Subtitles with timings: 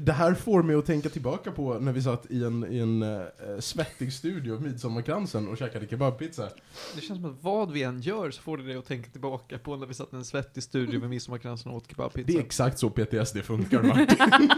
[0.00, 3.02] Det här får mig att tänka tillbaka på när vi satt i en, i en
[3.02, 3.22] eh,
[3.58, 6.48] svettig studio Midsommarkransen och käkade kebabpizza.
[6.94, 9.58] Det känns som att vad vi än gör så får det dig att tänka tillbaka
[9.58, 12.26] på när vi satt i en svettig studio vid Midsommarkransen och åt kebabpizza.
[12.26, 14.48] Det är exakt så PTSD funkar Martin.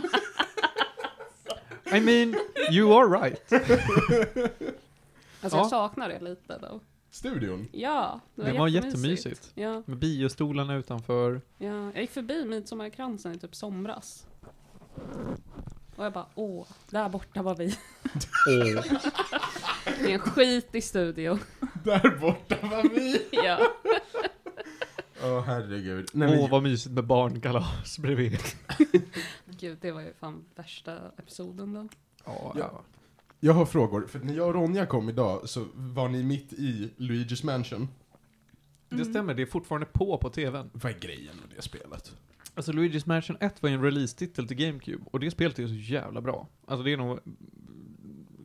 [1.96, 2.34] I mean,
[2.72, 3.52] you are right.
[5.42, 5.62] Alltså Ja.
[5.62, 6.80] jag saknar det lite då.
[7.10, 7.68] Studion.
[7.72, 9.04] Ja, det var, Det var jättemysigt.
[9.08, 9.52] jättemysigt.
[9.54, 11.40] Ja, Med biostolarna utanför.
[11.58, 11.90] ja.
[11.94, 14.26] Jag gick förbi Midsommarkransen i typ somras.
[15.96, 17.76] Och jag bara, åh, där borta var vi.
[19.84, 21.38] Det är en skitig studio.
[21.84, 23.26] Där borta var vi.
[23.32, 23.58] Ja.
[25.24, 26.04] Åh herregud.
[26.14, 28.38] Åh, Nej, men, vad mysigt med barnkalas bredvid.
[29.46, 31.88] Gud, det var ju fan värsta episoden då.
[32.24, 32.82] Ja, Ja.
[33.40, 34.06] jag har frågor.
[34.06, 37.88] För när jag och Ronja kom idag så var ni mitt i Luigi's Mansion.
[38.88, 40.70] Det stämmer, det är fortfarande på på tvn.
[40.72, 42.12] Vad är grejen med det spelet?
[42.54, 45.74] Alltså Luigi's Mansion 1 var ju en release-titel till GameCube, och det spelet är så
[45.74, 46.48] jävla bra.
[46.66, 47.18] Alltså det är nog,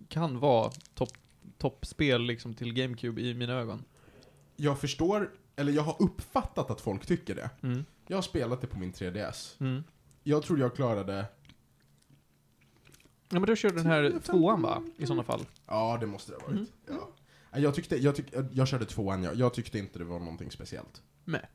[0.10, 1.18] kan vara topp
[1.58, 3.84] toppspel liksom till GameCube i mina ögon.
[4.56, 7.50] Jag förstår, eller jag har uppfattat att folk tycker det.
[7.64, 7.86] Mm.
[8.08, 9.62] Jag har spelat det på min 3DS.
[9.62, 9.84] Mm.
[10.24, 11.26] Jag tror jag klarade,
[13.30, 14.84] Ja men då du den här tvåan va?
[14.98, 15.46] I sådana fall.
[15.66, 16.70] ja det måste det ha varit.
[16.88, 17.02] Mm.
[17.52, 17.60] Ja.
[17.60, 19.34] Jag, tyckte, jag, tyck, jag körde tvåan ja.
[19.34, 21.02] jag tyckte inte det var någonting speciellt.
[21.26, 21.50] Nej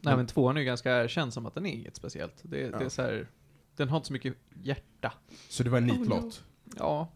[0.00, 2.34] Men- men tvåan är ju ganska känd som att den är inget speciellt.
[2.42, 3.28] Det, det är så här,
[3.76, 5.12] den har inte så mycket hjärta.
[5.48, 6.44] Så det var en Oh, nitlott.
[6.76, 7.12] Ja.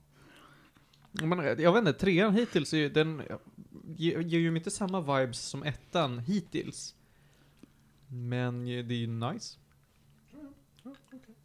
[1.12, 3.22] Men, jag vet inte, trean hittills är ju, den
[3.96, 6.94] ger, ger ju inte samma vibes som ettan hittills.
[8.08, 9.58] Men ju- det är ju nice.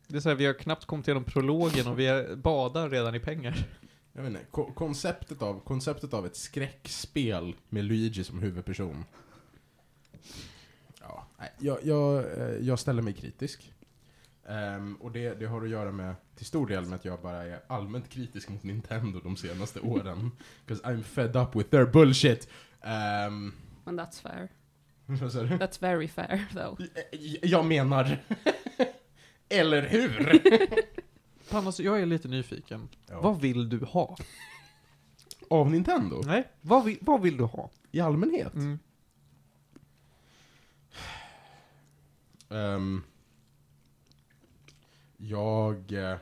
[0.08, 3.16] Det är så här, vi har knappt kommit igenom prologen och vi är, badar redan
[3.16, 3.68] i pengar.
[4.14, 9.04] Jag vet inte, ko- konceptet av, konceptet av ett skräckspel med Luigi som huvudperson.
[11.10, 13.74] Ja, nej, jag, jag, eh, jag ställer mig kritisk.
[14.48, 17.44] Ehm, och det, det har att göra med, till stor del med att jag bara
[17.44, 20.32] är allmänt kritisk mot Nintendo de senaste åren.
[20.68, 22.48] 'Cause I'm fed up with their bullshit.
[22.82, 23.54] Um,
[23.84, 24.48] Men that's fair.
[25.58, 26.82] That's very fair though.
[27.12, 28.18] Jag- Jag menar...
[29.50, 30.40] Eller hur?
[31.50, 32.90] Panos, jag är lite nyfiken.
[33.08, 33.22] Ja.
[33.22, 34.18] Vad vill du ha?
[35.50, 36.22] Av Nintendo?
[36.26, 37.70] Nej, vad vill, vad vill du ha?
[37.92, 38.54] I allmänhet?
[38.54, 38.80] Mm.
[42.50, 43.02] Ehm,
[45.18, 46.18] jag, eh,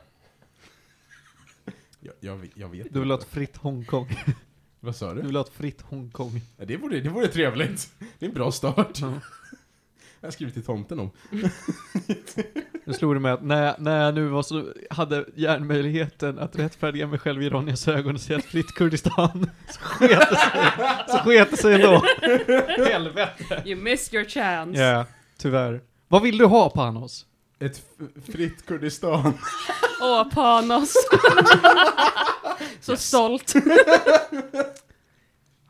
[2.00, 2.48] jag, jag...
[2.54, 3.26] Jag vet Du vill ha inte.
[3.26, 4.08] ett fritt Hongkong.
[4.80, 5.26] Vad sa Du du?
[5.26, 6.40] vill ha ett fritt Hongkong.
[6.56, 7.90] Ja, det, vore, det vore trevligt.
[8.18, 8.98] Det är en bra start.
[9.00, 9.12] Ja.
[10.20, 11.10] Jag har skrivit till tomten om.
[12.84, 16.58] Nu slog det mig att när, jag- när jag nu var så, hade järnmöjligheten att
[16.58, 21.08] rättfärdiga mig själv i Ronjas ögon och säga ett fritt Kurdistan, så sket det sig,
[21.08, 22.02] så sket det sig ändå.
[22.84, 23.62] Helvete.
[23.66, 24.80] You missed your chance.
[24.80, 25.06] Ja,
[25.38, 25.80] tyvärr.
[26.08, 27.26] Vad vill du ha Panos?
[27.58, 27.82] Ett
[28.26, 29.32] fritt Kurdistan.
[30.02, 30.94] Åh, Panos.
[32.80, 33.54] Så stolt.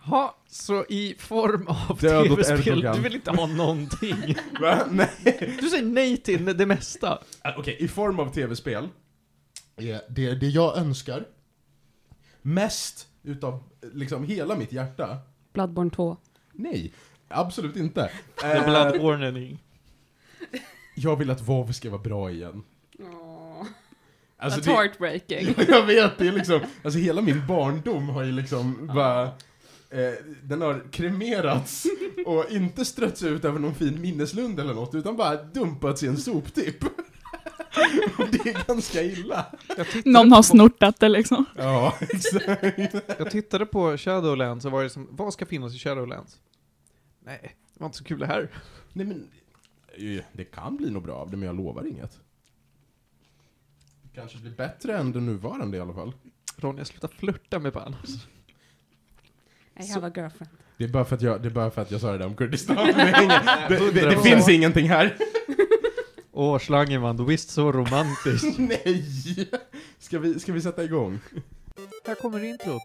[0.00, 4.36] Ha, så i form av tv-spel, du vill inte ha någonting.
[4.60, 4.86] Va?
[4.90, 5.56] Nej.
[5.60, 7.18] Du säger nej till det mesta.
[7.42, 8.88] Ah, Okej, i form av tv-spel.
[9.76, 11.24] är Det, det jag önskar,
[12.42, 13.62] mest utav
[13.92, 15.18] liksom hela mitt hjärta,
[15.52, 16.16] Bloodborne 2.
[16.52, 16.92] nej,
[17.28, 18.10] absolut inte.
[18.40, 19.28] The Eh, Bloodborne
[20.98, 22.62] jag vill att WoW ska vara bra igen.
[22.98, 23.66] Åh.
[24.38, 25.54] Alltså That's det, heartbreaking.
[25.68, 29.22] jag vet, det är liksom, alltså hela min barndom har ju liksom bara,
[29.90, 31.86] eh, den har kremerats
[32.26, 36.16] och inte strötts ut över någon fin minneslund eller något, utan bara dumpats i en
[36.16, 36.84] soptipp.
[36.84, 39.46] och det är ganska illa.
[40.04, 41.44] Någon har snortat det liksom.
[41.56, 42.94] Ja, exakt.
[43.18, 46.36] Jag tittade på Shadowlands och var det som, vad ska finnas i Shadowlands?
[47.24, 48.50] Nej, det var inte så kul det här.
[48.92, 49.28] Nej men,
[50.32, 52.20] det kan bli nog bra av det, men jag lovar inget.
[54.14, 56.12] Kanske blir bättre än det nuvarande i alla fall.
[56.56, 58.26] Ronja, sluta flörta med Panos.
[59.80, 60.50] I have a girlfriend.
[60.76, 62.26] Det är bara för att jag, det är bara för att jag sa det där
[62.26, 62.76] om Kurdistan.
[62.86, 65.16] Det, det, det, det finns ingenting här.
[66.32, 68.44] Åh, Schlangenman, du visst så romantisk.
[68.58, 69.48] Nej!
[69.98, 71.18] Ska vi, ska vi sätta igång?
[72.06, 72.82] Här kommer introt.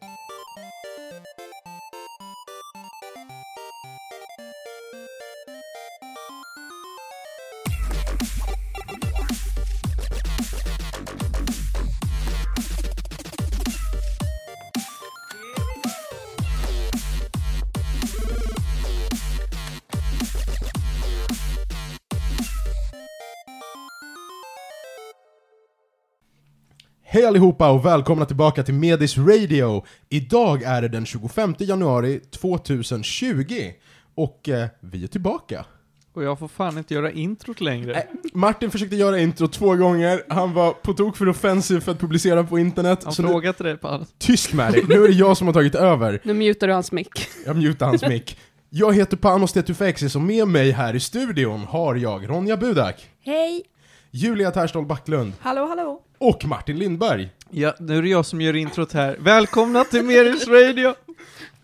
[27.13, 29.86] Hej allihopa och välkomna tillbaka till Medis Radio!
[30.10, 33.71] Idag är det den 25 januari 2020
[34.15, 35.65] och eh, vi är tillbaka.
[36.13, 37.94] Och jag får fan inte göra introt längre.
[37.94, 38.07] Nej.
[38.33, 42.44] Martin försökte göra intro två gånger, han var på tok för offensiv för att publicera
[42.44, 43.04] på internet.
[43.04, 44.19] Han nu, frågade till dig på allt.
[44.19, 46.19] tyst med dig, nu är det jag som har tagit över.
[46.24, 47.27] Nu mutar du hans mick.
[47.45, 48.38] Jag mutar hans mick.
[48.69, 53.63] Jag heter Panos Tetufexis och med mig här i studion har jag Ronja Budak, Hej!
[54.12, 56.01] Julia Terstol Backlund Hallå, hallå.
[56.23, 57.29] Och Martin Lindberg.
[57.49, 59.17] Ja, nu är det jag som gör introt här.
[59.19, 60.95] Välkomna till Meris Radio!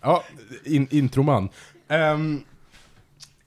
[0.00, 0.24] Ja,
[0.64, 1.48] in, introman.
[1.88, 2.42] Ehm,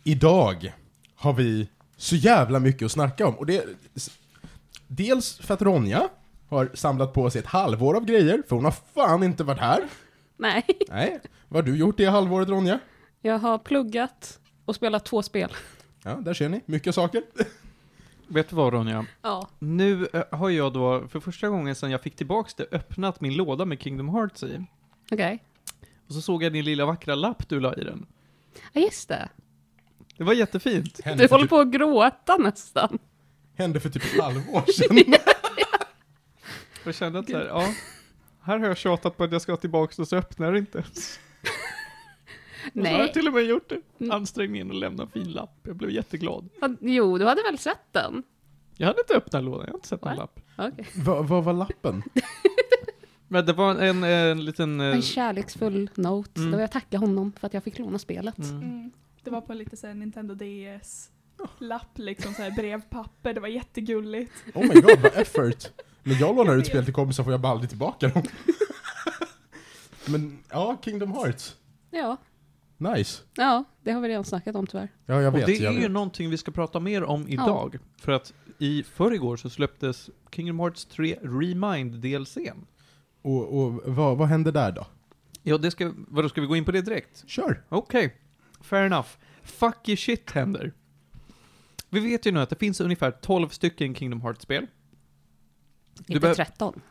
[0.03, 0.73] idag
[1.15, 1.67] har vi
[1.97, 3.35] så jävla mycket att snacka om.
[3.35, 3.65] Och det,
[4.87, 6.09] dels för att Ronja
[6.49, 9.83] har samlat på sig ett halvår av grejer, för hon har fan inte varit här.
[10.37, 12.79] Nej, Nej, vad har du gjort det halvåret Ronja?
[13.21, 15.55] jag har pluggat och spelat två spel.
[16.03, 17.23] Ja, där ser ni, mycket saker.
[18.27, 19.05] Vet du vad Ronja?
[19.21, 19.47] Ja.
[19.59, 23.35] Nu eh, har jag då, för första gången sedan jag fick tillbaks det, öppnat min
[23.35, 24.65] låda med Kingdom Hearts i.
[25.11, 25.43] Okej.
[26.07, 28.05] Och så såg jag din lilla vackra lapp du la i den.
[28.73, 29.29] Ja, just det.
[30.17, 31.01] Det var jättefint.
[31.03, 32.99] Hände Du håller typ, på att gråta nästan.
[33.55, 35.13] hände för typ ett halvår sedan.
[36.85, 37.67] Jag kände att så här, ja,
[38.41, 40.83] här har jag tjatat på att jag ska ha tillbaks och så öppnar det inte.
[42.73, 43.13] Och så har jag Nej.
[43.13, 43.81] till och med gjort det.
[43.99, 44.11] Mm.
[44.11, 45.59] Ansträngningen att lämna en fin lapp.
[45.63, 46.49] Jag blev jätteglad.
[46.81, 48.23] Jo, du hade väl sett den?
[48.77, 50.39] Jag hade inte öppnat lådan, jag har inte sett någon lapp.
[50.57, 50.85] Okej.
[50.95, 52.03] Vad var lappen?
[53.27, 54.79] Men det var en, en liten...
[54.81, 56.39] eh, En kärleksfull note.
[56.39, 56.51] Mm.
[56.51, 58.37] Då vill jag tacka honom för att jag fick låna spelet.
[58.37, 58.61] mm.
[58.61, 58.91] Mm.
[59.23, 63.33] Det var på lite såhär Nintendo DS-lapp, liksom såhär brevpapper.
[63.33, 64.31] Det var jättegulligt.
[64.53, 65.63] Oh my god, vad effort.
[66.03, 68.23] Men jag lånar ut spel till kompisar får jag bara aldrig tillbaka dem.
[70.07, 71.55] Men, ja, Kingdom Hearts.
[71.91, 72.17] Ja.
[72.83, 73.21] Nice.
[73.35, 74.87] ja, det har vi redan snackat om tyvärr.
[75.05, 75.45] Ja, jag Och vet.
[75.45, 75.91] det jag är ju vet.
[75.91, 77.77] någonting vi ska prata mer om idag.
[77.97, 82.65] För att i förrgår så släpptes Kingdom Hearts 3 Remind DLCn.
[83.21, 84.87] Och, och vad, vad händer där då?
[85.43, 87.23] Ja, det ska, vadå, ska vi gå in på det direkt?
[87.27, 87.63] Kör!
[87.69, 88.15] Okej,
[88.61, 89.07] fair enough.
[89.43, 90.73] Fucky shit händer.
[91.89, 94.67] Vi vet ju nu att det finns ungefär 12 stycken Kingdom Hearts-spel.
[96.07, 96.81] Inte bör- 13.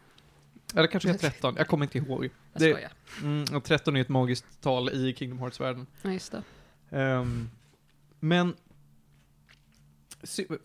[0.74, 2.28] Eller kanske är 13, jag kommer inte ihåg.
[2.52, 2.92] Jag Det- skojar.
[3.22, 5.86] Mm, och 13 är ett magiskt tal i Kingdom Hearts-världen.
[6.02, 6.42] Ja, just det.
[6.98, 7.48] Ehm,
[8.20, 8.54] men,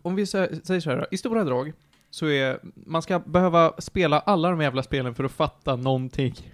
[0.02, 1.74] om vi sä- säger så här, då, i stora drag,
[2.10, 6.54] så är, man ska behöva spela alla de jävla spelen för att fatta någonting.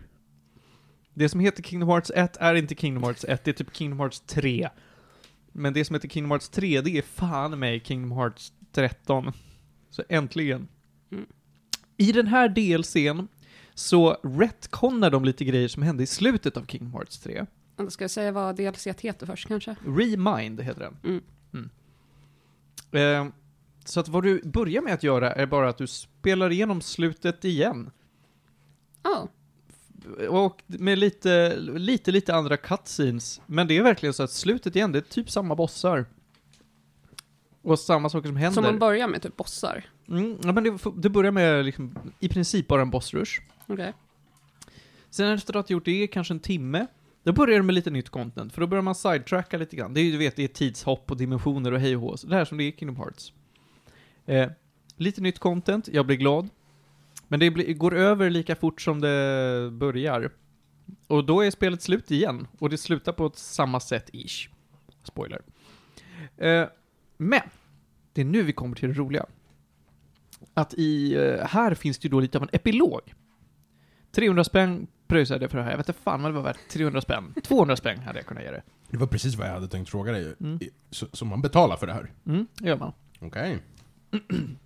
[1.14, 4.00] Det som heter Kingdom Hearts 1 är inte Kingdom Hearts 1, det är typ Kingdom
[4.00, 4.70] Hearts 3.
[5.52, 9.32] Men det som heter Kingdom Hearts 3, det är fan mig Kingdom Hearts 13.
[9.90, 10.68] Så äntligen.
[11.12, 11.26] Mm.
[11.98, 13.28] I den här DLCn
[13.76, 17.46] så retconnar de lite grejer som hände i slutet av Kingdom Hearts 3.
[17.78, 19.76] Ja, Då ska jag säga vad DLC heter först kanske.
[19.86, 20.98] Remind heter den.
[21.04, 21.22] Mm.
[21.54, 21.70] Mm.
[23.28, 23.34] Eh,
[23.86, 27.46] så att vad du börjar med att göra är bara att du spelar igenom slutet
[27.46, 27.92] igen.
[29.04, 29.28] Ja,
[30.30, 33.42] Och med lite, lite, lite andra cutscenes.
[33.46, 36.06] Men det är verkligen så att slutet igen, det är typ samma bossar.
[37.62, 38.56] Och samma saker som händer.
[38.56, 39.86] så man börjar med typ bossar.
[40.08, 43.14] Mm, ja, men det, det börjar med liksom, i princip bara en boss
[43.68, 43.74] Okej.
[43.74, 43.94] Okej.
[45.10, 46.88] Sen efter att ha gjort det, kanske en timme,
[47.24, 49.94] då börjar det med lite nytt content, för då börjar man sidetracka lite grann.
[49.94, 52.18] Det är ju, du vet, det är tidshopp och dimensioner och hej och hå.
[52.18, 53.34] Så Det här som det är i Kingdom Hearts.
[54.26, 54.50] Eh,
[54.96, 56.50] lite nytt content, jag blir glad.
[57.28, 60.32] Men det blir, går över lika fort som det börjar.
[61.08, 64.50] Och då är spelet slut igen, och det slutar på ett samma sätt, ish.
[65.04, 65.42] Spoiler.
[66.38, 66.66] Eh,
[67.18, 67.42] men,
[68.14, 69.26] det är nu vi kommer till det roliga.
[70.54, 73.14] Att i, eh, här finns det ju då lite av en epilog.
[74.16, 75.72] 300 spänn pröjsade jag för det här.
[75.72, 76.58] Jag vet inte fan vad det var värt.
[76.70, 77.34] 300 spänn.
[77.44, 78.64] 200 spänn hade jag kunnat ge det.
[78.90, 80.36] Det var precis vad jag hade tänkt fråga dig.
[80.40, 80.60] Mm.
[80.92, 82.12] Så, så man betalar för det här?
[82.26, 82.94] Mm, det gör man.
[83.20, 83.60] Okej.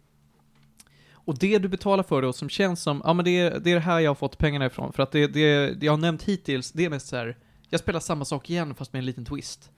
[1.14, 3.76] Och det du betalar för då, som känns som, ja men det är det, är
[3.76, 4.94] det här jag har fått pengarna ifrån.
[4.94, 7.38] För att det, det, det jag har nämnt hittills, det är mest så här,
[7.70, 9.72] jag spelar samma sak igen fast med en liten twist.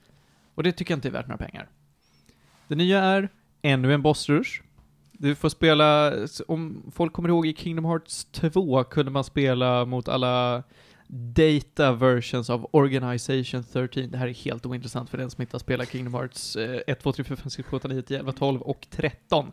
[0.54, 1.68] Och det tycker jag inte är värt några pengar.
[2.68, 3.28] Det nya är
[3.62, 4.62] ännu en boss rush.
[5.22, 6.12] Du får spela,
[6.46, 10.62] om folk kommer ihåg i Kingdom Hearts 2 kunde man spela mot alla
[11.08, 14.10] data versions av Organization 13.
[14.10, 17.12] Det här är helt ointressant för den som inte har spelat Kingdom Hearts 1, 2,
[17.12, 19.52] 3, 4, 5, 6, 7, 8, 9, 10, 11, 12 och 13.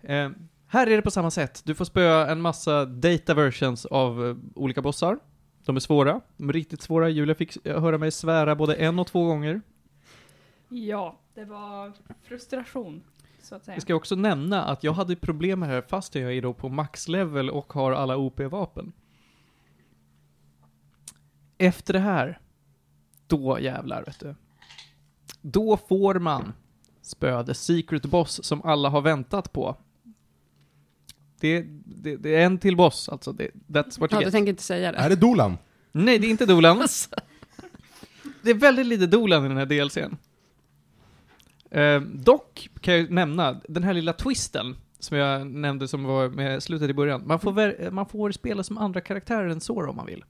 [0.00, 0.30] Eh,
[0.66, 1.62] här är det på samma sätt.
[1.64, 5.18] Du får spöa en massa data versions av eh, olika bossar.
[5.64, 6.20] De är svåra.
[6.36, 7.08] De är riktigt svåra.
[7.08, 9.60] Julia fick höra mig svära både en och två gånger.
[10.68, 11.92] Ja, det var
[12.22, 13.02] frustration,
[13.48, 13.74] så att säga.
[13.76, 16.54] Jag ska också nämna att jag hade problem med det här fast jag är då
[16.54, 18.92] på maxlevel och har alla OP-vapen.
[21.58, 22.40] Efter det här,
[23.26, 24.34] då jävlar vet du.
[25.42, 26.52] Då får man
[27.02, 29.76] spöa the secret boss som alla har väntat på.
[31.40, 33.32] Det, det, det är en till boss, alltså.
[33.32, 34.32] Det, that's what Ja, you du get.
[34.32, 34.98] tänker inte säga det.
[34.98, 35.58] Är det Dolan?
[35.92, 36.78] Nej, det är inte Dolan.
[38.42, 40.16] Det är väldigt lite Dolan i den här DLCn.
[41.70, 46.62] Eh, dock kan jag nämna den här lilla twisten som jag nämnde som var med
[46.62, 47.22] slutet i början.
[47.26, 50.24] Man får, ver- man får spela som andra karaktärer än Sora om man vill.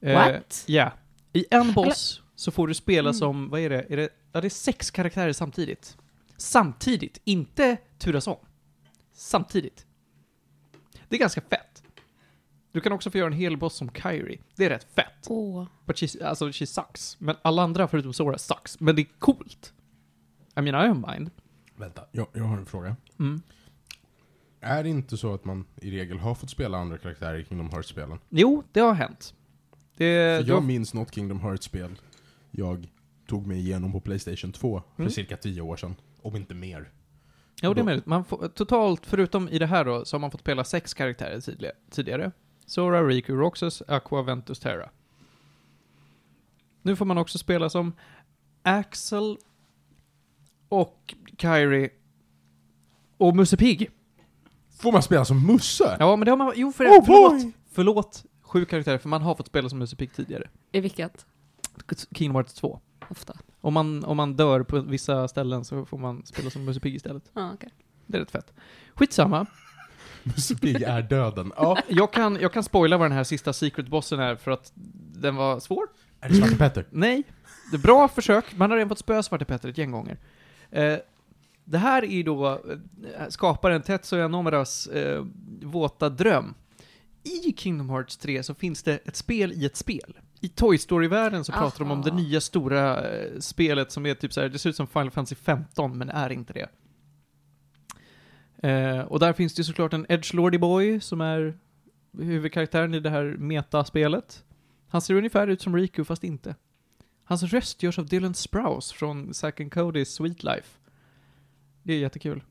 [0.00, 0.64] Eh, What?
[0.66, 0.92] Ja.
[1.32, 3.14] I en boss så får du spela Mm.
[3.18, 3.86] som, vad är det?
[3.88, 5.96] Är det, ja, det är sex karaktärer samtidigt.
[6.36, 8.36] Samtidigt, inte turas om.
[9.12, 9.86] Samtidigt.
[11.08, 11.82] Det är ganska fett.
[12.72, 14.38] Du kan också få göra en hel boss som Kyrie.
[14.56, 15.26] Det är rätt fett.
[15.28, 15.64] Åh.
[15.86, 17.16] But she, alltså, she sucks.
[17.20, 18.80] Men alla andra förutom Sora sucks.
[18.80, 19.72] Men det är coolt.
[20.58, 21.30] I mean, I don't mind.
[21.76, 22.96] Vänta, jag, jag har en fråga.
[23.18, 23.42] Mm.
[24.60, 27.70] Är det inte så att man i regel har fått spela andra karaktärer i Kingdom
[27.70, 28.18] Hearts-spelen?
[28.28, 29.34] Jo, det har hänt.
[29.96, 31.98] Det, För jag var, minns något Kingdom Hearts-spel
[32.50, 32.88] jag
[33.26, 35.10] tog mig igenom på Playstation 2 för Mm.
[35.12, 35.94] cirka 10 år sedan.
[36.22, 36.90] Om inte mer.
[37.62, 38.06] jo, det är då- möjligt.
[38.06, 41.40] Man får, totalt, förutom i det här då, så har man fått spela sex karaktärer
[41.90, 42.30] tidigare.
[42.66, 44.90] Sora, Riku, Roxas, Aqua, Ventus, Terra.
[46.82, 47.92] Nu får man också spela som
[48.62, 49.36] Axel
[50.68, 51.90] och Kyrie
[53.16, 53.90] och Musse Pigg.
[54.80, 55.96] Får man spela som Musse?
[56.00, 56.52] Ja, men det har man...
[56.56, 57.32] Jo, för, Oh förlåt!
[57.42, 57.52] boy!
[57.72, 60.48] Förlåt, sju karaktärer, för man har fått spela som Musse Pigg tidigare.
[60.72, 61.26] I vilket?
[62.12, 62.80] Kingdom Hearts 2.
[63.10, 63.34] Ofta.
[63.60, 66.94] Om man, om man dör på vissa ställen så får man spela som Musse Pigg
[66.94, 67.30] istället.
[67.34, 67.70] Ja, okej.
[68.06, 68.52] Det är rätt fett.
[68.94, 69.46] Skitsamma.
[70.22, 71.52] Musse Pigg är döden.
[71.56, 71.78] Ja.
[71.88, 74.72] Jag kan, jag kan spoila vad den här sista secret-bossen är för att
[75.14, 75.86] den var svår.
[76.20, 76.86] Är det Svarte Petter?
[76.90, 77.22] Nej.
[77.70, 78.56] Det är bra försök.
[78.56, 80.18] Man har redan fått spöa Svarte Petter ett gäng gånger.
[80.70, 80.98] Eh,
[81.64, 85.24] det här är då eh, skaparen Tetsuya Nomuras eh,
[85.62, 86.54] våta dröm.
[87.22, 90.18] I Kingdom Hearts 3 så finns det ett spel i ett spel.
[90.40, 92.18] I Toy Story-världen så pratar de om det Aha.
[92.18, 95.34] nya stora eh, spelet som är typ så här, det ser ut som Final Fantasy
[95.34, 96.68] 15 men är inte det.
[98.68, 101.58] Eh, och där finns det såklart en Edgelordy Boy som är
[102.18, 104.44] huvudkaraktären i det här metaspelet.
[104.88, 106.54] Han ser ungefär ut som Riku fast inte.
[107.28, 110.78] Hans röst görs av Dylan Sprouse från Zack and Cody's Sweet Life.
[111.82, 112.42] Det är jättekul.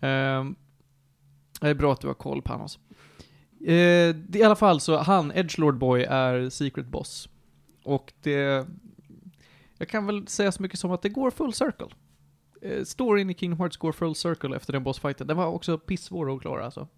[0.00, 0.56] Ehm,
[1.60, 2.78] det är bra att du har koll Panos.
[3.60, 7.28] Uh, I alla fall så, han, Edgelord Boy, är Secret Boss.
[7.84, 8.66] Och det...
[9.78, 11.88] Jag kan väl säga så mycket som att det går full circle.
[12.64, 15.26] Uh, storyn i Kingdom Hearts går full circle efter den bossfighten.
[15.26, 16.88] Den var också pissvår att klara alltså.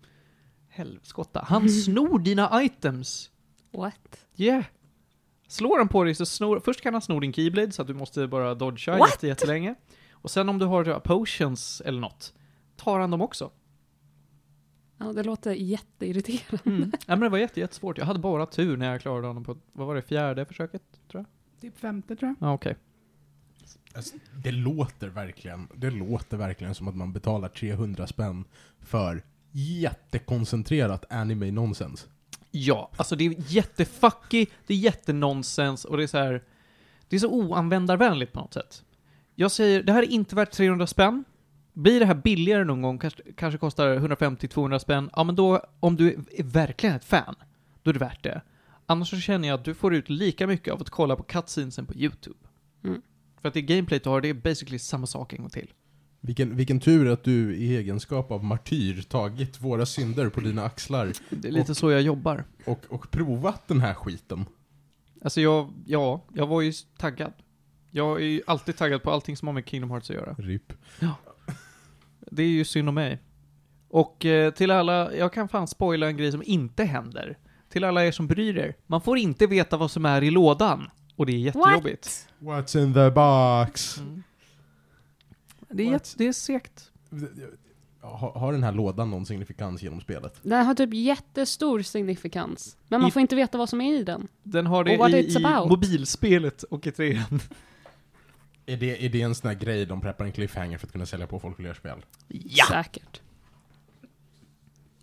[0.69, 1.45] Helskotta.
[1.49, 3.31] Han snor dina items!
[3.73, 4.27] What?
[4.37, 4.65] Yeah.
[5.49, 7.95] Slår han på dig så snor, först kan han sno din keyblade så att du
[7.95, 9.11] måste bara dodga What?
[9.11, 9.75] jätte, jättelänge.
[10.13, 12.35] Och sen om du har potions eller något,
[12.77, 13.51] tar han dem också.
[14.99, 16.71] Ja, det låter jätteirriterande.
[16.71, 16.93] Mm.
[16.93, 17.99] ja, men det var jätte, jättesvårt.
[17.99, 20.83] Jag hade bara tur när jag klarade honom på, vad var det, fjärde försöket?
[21.11, 21.61] Tror jag?
[21.61, 22.49] Typ femte tror jag.
[22.49, 22.77] Ja, okej.
[23.95, 28.45] Alltså, det låter verkligen, det låter verkligen som att man betalar 300 spänn
[28.81, 32.09] för jättekoncentrerat anime nonsens.
[32.59, 36.43] Ja, alltså det är jättefucky, det är jättenonsens och det är så här.
[37.09, 38.85] Det är så oanvändarvänligt på något sätt.
[39.35, 41.25] Jag säger, det här är inte värt 300 spänn.
[41.73, 45.97] Blir det här billigare någon gång, kanske, kanske kostar 150-200 spänn, ja men då, om
[45.97, 47.35] du är verkligen ett fan,
[47.83, 48.41] då är det värt det.
[48.87, 51.87] Annars så känner jag att du får ut lika mycket av att kolla på cutscenesen
[51.87, 52.39] på YouTube.
[52.85, 53.03] Mm.
[53.41, 55.73] För att det gameplay du har, det är basically samma sak en gång till.
[56.27, 61.13] Vilken, vilken tur att du i egenskap av martyr tagit våra synder på dina axlar
[61.31, 62.45] Det är lite Och- så jag jobbar.
[62.65, 64.45] och, och provat den här skiten.
[65.25, 67.33] Alltså jag, ja, jag var ju taggad.
[67.91, 70.35] Jag är ju alltid taggad på allting som har med Kingdom Hearts att göra.
[70.39, 70.73] RIP.
[72.31, 73.19] Det är ju synd om mig.
[73.89, 77.39] Och eh, till alla, jag kan fan spoila en grej som inte händer.
[77.69, 80.91] Till alla er som bryr er, man får inte veta vad som är i lådan.
[81.17, 82.29] Och det är jättejobbigt.
[82.39, 83.99] What's in the box?
[83.99, 84.23] Mm.
[85.77, 86.93] Det är, jätte, det är segt.
[88.01, 90.39] Har, har den här lådan någon signifikans genom spelet?
[90.43, 92.77] Den har typ jättestor signifikans.
[92.89, 94.29] Men man I- får inte veta vad som är i den.
[94.43, 97.41] Den har det Och i, i mobilspelet och i trean.
[98.67, 101.07] Är det, är det en sån här grej de preppar en cliffhanger för att kunna
[101.07, 101.99] sälja på folk fler spel?
[102.69, 103.21] Säkert.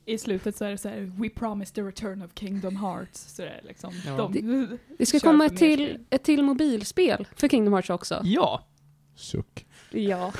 [0.05, 3.19] I slutet så är det så här, We promise the return of Kingdom Hearts.
[3.35, 4.17] Så det är liksom, Ja.
[4.33, 8.21] de, Det ska Kör komma ett till, ett till mobilspel för Kingdom Hearts också.
[8.23, 8.63] Ja.
[9.15, 9.65] Suck.
[9.93, 10.33] Ja.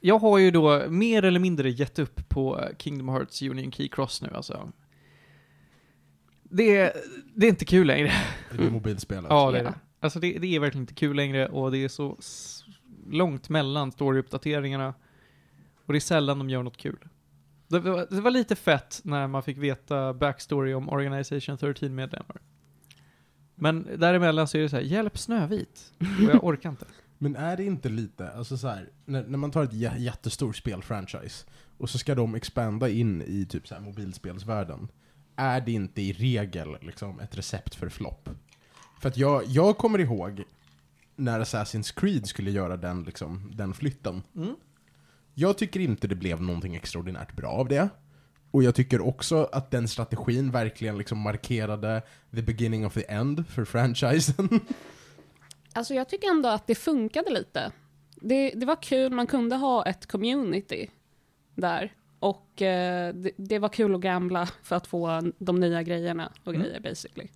[0.00, 3.88] Jag har ju då mer eller mindre gett upp på eh, Kingdom Hearts Union Key
[3.88, 4.72] Cross nu alltså.
[6.42, 6.92] Det är,
[7.34, 8.08] det är inte kul längre.
[8.08, 8.72] Är det Mm.
[8.72, 9.26] mobilspelet?
[9.30, 9.74] Ja, det är det.
[10.00, 12.18] Alltså det, det är verkligen inte kul längre och det är så
[13.10, 14.94] långt mellan storyuppdateringarna.
[15.86, 16.98] Och det är sällan de gör något kul.
[17.68, 22.40] Det var, det var lite fett när man fick veta backstory om Organization 13-medlemmar.
[23.54, 25.92] Men däremellan så är det så här, hjälp Snövit.
[25.98, 26.86] Och jag orkar inte.
[27.22, 30.56] Men är det inte lite, alltså så här, när, när man tar ett jä- jättestort
[30.56, 31.46] spelfranchise
[31.78, 34.88] och så ska de expanda in i typ så här mobilspelsvärlden.
[35.36, 38.28] Är det inte i regel liksom ett recept för flopp?
[39.00, 40.42] För att jag, jag kommer ihåg
[41.16, 44.22] när Assassin's Creed skulle göra den, liksom, den flytten.
[44.36, 44.56] Mm.
[45.34, 47.88] Jag tycker inte det blev någonting extraordinärt bra av det.
[48.50, 52.02] Och jag tycker också att den strategin verkligen liksom markerade
[52.34, 54.48] the beginning of the end för franchisen.
[55.72, 57.72] Alltså jag tycker ändå att det funkade lite.
[58.14, 60.90] Det, det var kul, man kunde ha ett community
[61.54, 61.92] där.
[62.18, 66.54] Och eh, det, det var kul att gambla för att få de nya grejerna och
[66.54, 66.62] Mm.
[66.62, 67.28] grejer basically.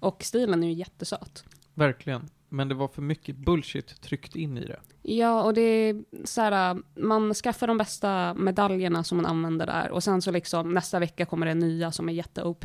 [0.00, 1.44] Och stilen är ju jättesöt.
[1.74, 2.28] Verkligen.
[2.48, 4.80] Men det var för mycket bullshit tryckt in i det.
[5.02, 9.90] Ja, och det är så här, man skaffar de bästa medaljerna som man använder där
[9.90, 12.64] och sen så liksom nästa vecka kommer det nya som är jätte-OP.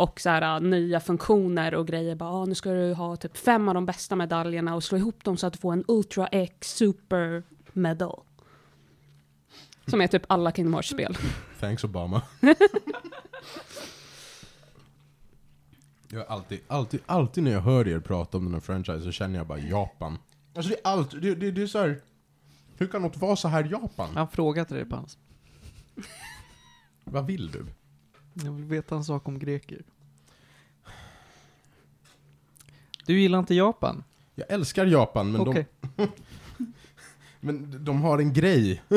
[0.00, 2.14] Och så här, nya funktioner och grejer.
[2.14, 5.24] Bara, ah, nu ska du ha typ fem av de bästa medaljerna och slå ihop
[5.24, 7.42] dem så att du får en Ultra X Super
[7.72, 8.22] Medal.
[9.86, 11.16] Som är typ alla Kingdom Hearts-spel.
[11.60, 12.22] Thanks Obama.
[16.08, 19.12] jag har alltid, alltid, alltid när jag hör er prata om den här franchisen så
[19.12, 20.18] känner jag bara Japan.
[20.54, 22.00] Alltså det är allt, det, det, det är så här.
[22.76, 24.10] Hur kan något vara så här Japan?
[24.14, 25.18] Han frågade dig på hans.
[27.04, 27.66] Vad vill du?
[28.32, 29.82] Jag vill veta en sak om greker.
[33.06, 34.04] Du gillar inte Japan?
[34.34, 35.66] Jag älskar Japan, men, Okej.
[35.96, 36.08] de,
[37.40, 38.82] men de har en grej.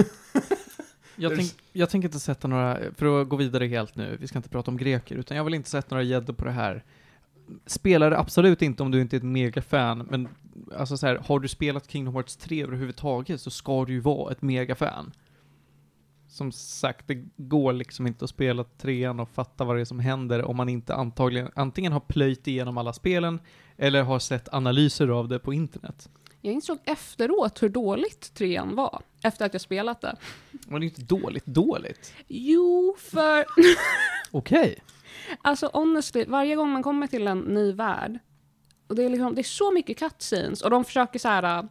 [1.15, 4.39] Jag, tänk, jag tänker inte sätta några, för att gå vidare helt nu, vi ska
[4.39, 6.83] inte prata om greker, utan jag vill inte sätta några gäddor på det här.
[7.65, 10.27] Spelar det absolut inte om du inte är ett megafan, men
[10.77, 14.31] alltså så här, har du spelat Kingdom Hearts 3 överhuvudtaget så ska du ju vara
[14.31, 15.11] ett megafan.
[16.33, 19.99] Som sagt, det går liksom inte att spela trean och fatta vad det är som
[19.99, 23.39] händer om man inte antagligen, antingen har plöjt igenom alla spelen,
[23.77, 26.09] eller har sett analyser av det på internet.
[26.41, 29.01] Jag insåg efteråt hur dåligt trean var.
[29.23, 30.15] Efter att jag spelat det.
[30.71, 32.13] Och det är inte dåligt, dåligt.
[32.27, 33.45] Jo, för
[34.31, 34.83] Okej.
[35.41, 38.19] Alltså honestly, varje gång man kommer till en ny värld,
[38.87, 41.67] och det är, liksom, det är så mycket cutscenes, och de försöker så här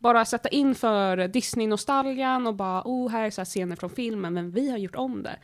[0.00, 4.34] bara sätta in för Disney-nostalgian och bara oh, här är så här scener från filmen,
[4.34, 5.38] men vi har gjort om det.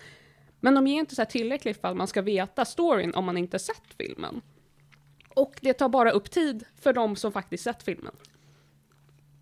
[0.61, 3.37] Men de ger inte så här tillräckligt för att man ska veta storyn om man
[3.37, 4.41] inte sett filmen.
[5.35, 8.15] Och det tar bara upp tid för de som faktiskt sett filmen.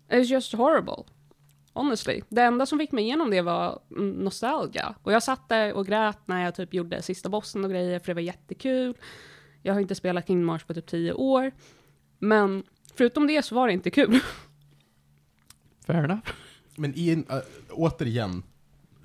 [0.09, 1.03] It's just horrible.
[1.73, 2.21] Honestly.
[2.29, 4.95] Det enda som fick mig igenom det var mm, nostalgia.
[5.03, 8.07] Och jag satt där och grät när jag typ gjorde sista bossen och grejer, för
[8.07, 8.97] det var jättekul.
[9.61, 11.51] Jag har inte spelat Kingdom Hearts på typ tio år.
[12.19, 12.63] Men
[12.95, 14.19] förutom det så var det inte kul.
[15.85, 16.29] Fair enough.
[16.75, 17.37] Men i en, äh,
[17.69, 18.43] återigen,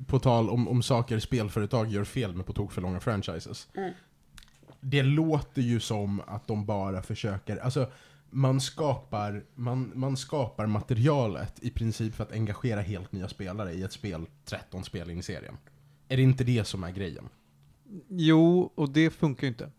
[0.06, 3.68] på tal om, om saker spelföretag gör fel med på tok för långa franchises.
[3.76, 3.92] Mm.
[4.80, 7.90] Det låter ju som att de bara försöker, alltså
[8.30, 13.82] man skapar, man, man skapar materialet i princip för att engagera helt nya spelare i
[13.82, 15.56] ett spel 13 spel in i serien.
[16.08, 17.28] Är det inte det som är grejen?
[18.08, 19.70] Jo, och det funkar ju inte.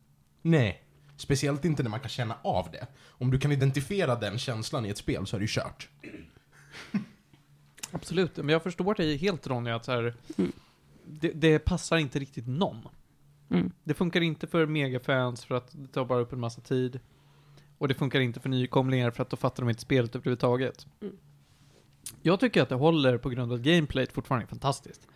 [0.42, 0.84] Nej.
[1.18, 2.88] Speciellt inte när man kan känna av det.
[3.08, 5.90] Om du kan identifiera den känslan i ett spel så är det ju kört.
[7.92, 10.52] Absolut, men jag förstår dig helt Ronny att så här, Mm.
[11.06, 12.88] det, det passar inte riktigt någon.
[13.50, 13.72] Mm.
[13.84, 17.00] Det funkar inte för megafans för att det tar bara upp en massa tid.
[17.78, 20.88] Och det funkar inte för nykomlingar för att då fattar de inte spelet överhuvudtaget.
[21.02, 21.16] Mm.
[22.22, 25.08] Jag tycker att det håller på grund av att gameplayet fortfarande är fantastiskt.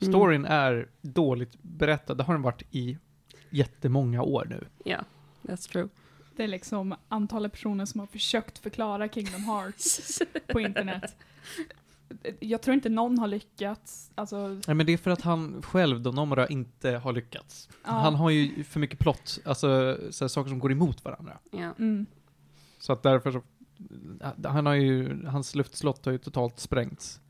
[0.00, 0.12] Mm.
[0.12, 2.98] Storyn är dåligt berättad, det har den varit i
[3.50, 4.64] jättemånga år nu.
[4.84, 5.04] Ja,
[5.42, 5.88] that's true.
[6.36, 10.18] Det är liksom antalet personer som har försökt förklara Kingdom Hearts
[10.48, 11.16] på internet.
[12.40, 14.10] Jag tror inte någon har lyckats.
[14.14, 17.68] Alltså, Nej men det är för att han själv, då Nomura, inte har lyckats.
[17.84, 17.90] ja.
[17.90, 21.38] Han har ju för mycket plott, alltså så här, saker som går emot varandra.
[21.50, 21.74] Ja.
[21.78, 22.06] Mm.
[22.78, 23.42] Så att därför så,
[24.48, 27.20] han har ju, hans luftslott har ju totalt sprängts.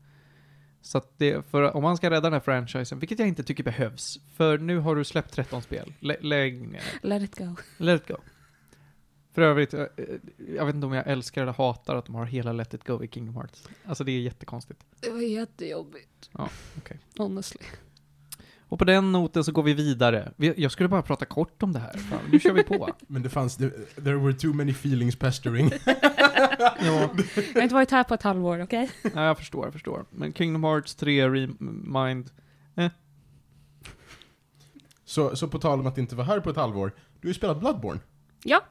[0.81, 3.63] Så att det, för om man ska rädda den här franchisen, vilket jag inte tycker
[3.63, 5.93] behövs, för nu har du släppt 13 spel.
[5.99, 7.55] Lä, lägg, Let it go.
[7.77, 8.15] let it go.
[9.35, 9.85] För övrigt, eh,
[10.55, 13.03] jag vet inte om jag älskar eller hatar att de har hela Let it go
[13.03, 13.67] i Kingdom Hearts.
[13.85, 14.79] Alltså det är jättekonstigt.
[14.99, 16.29] Det var jättejobbigt.
[16.31, 16.99] Ja, okej.
[17.17, 17.61] Honestly.
[18.67, 20.31] Och på den noten så går vi vidare.
[20.35, 21.93] Vi- Jag skulle bara prata kort om det här.
[21.97, 22.89] Fan, nu kör vi på.
[23.07, 25.71] Men det fanns, det- there were too many feelings pestering.
[25.85, 26.75] ja.
[26.79, 28.91] Jag har inte varit här på ett halvår, okej?
[29.13, 30.05] Ja, jag förstår, jag förstår.
[30.09, 32.29] Men Kingdom Hearts 3 Remind,
[35.05, 37.33] så, så på tal om att inte vara här på ett halvår, du har ju
[37.33, 37.99] spelat Bloodborne.
[38.43, 38.65] Ja,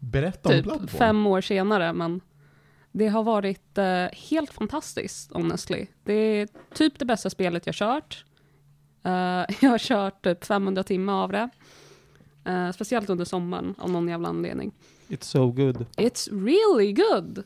[0.00, 0.88] Berätta om typ Bloodborne.
[0.88, 2.20] fem år senare, men
[2.92, 5.86] det har varit eh, helt fantastiskt, honestly.
[6.04, 8.24] Det är typ det bästa spelet jag kört.
[9.04, 9.10] Eh,
[9.60, 11.48] jag har kört typ 500 timmar av det.
[12.44, 14.72] Eh, speciellt under sommaren, av någon jävla anledning.
[15.08, 15.86] It's so good.
[15.96, 17.44] It's really good!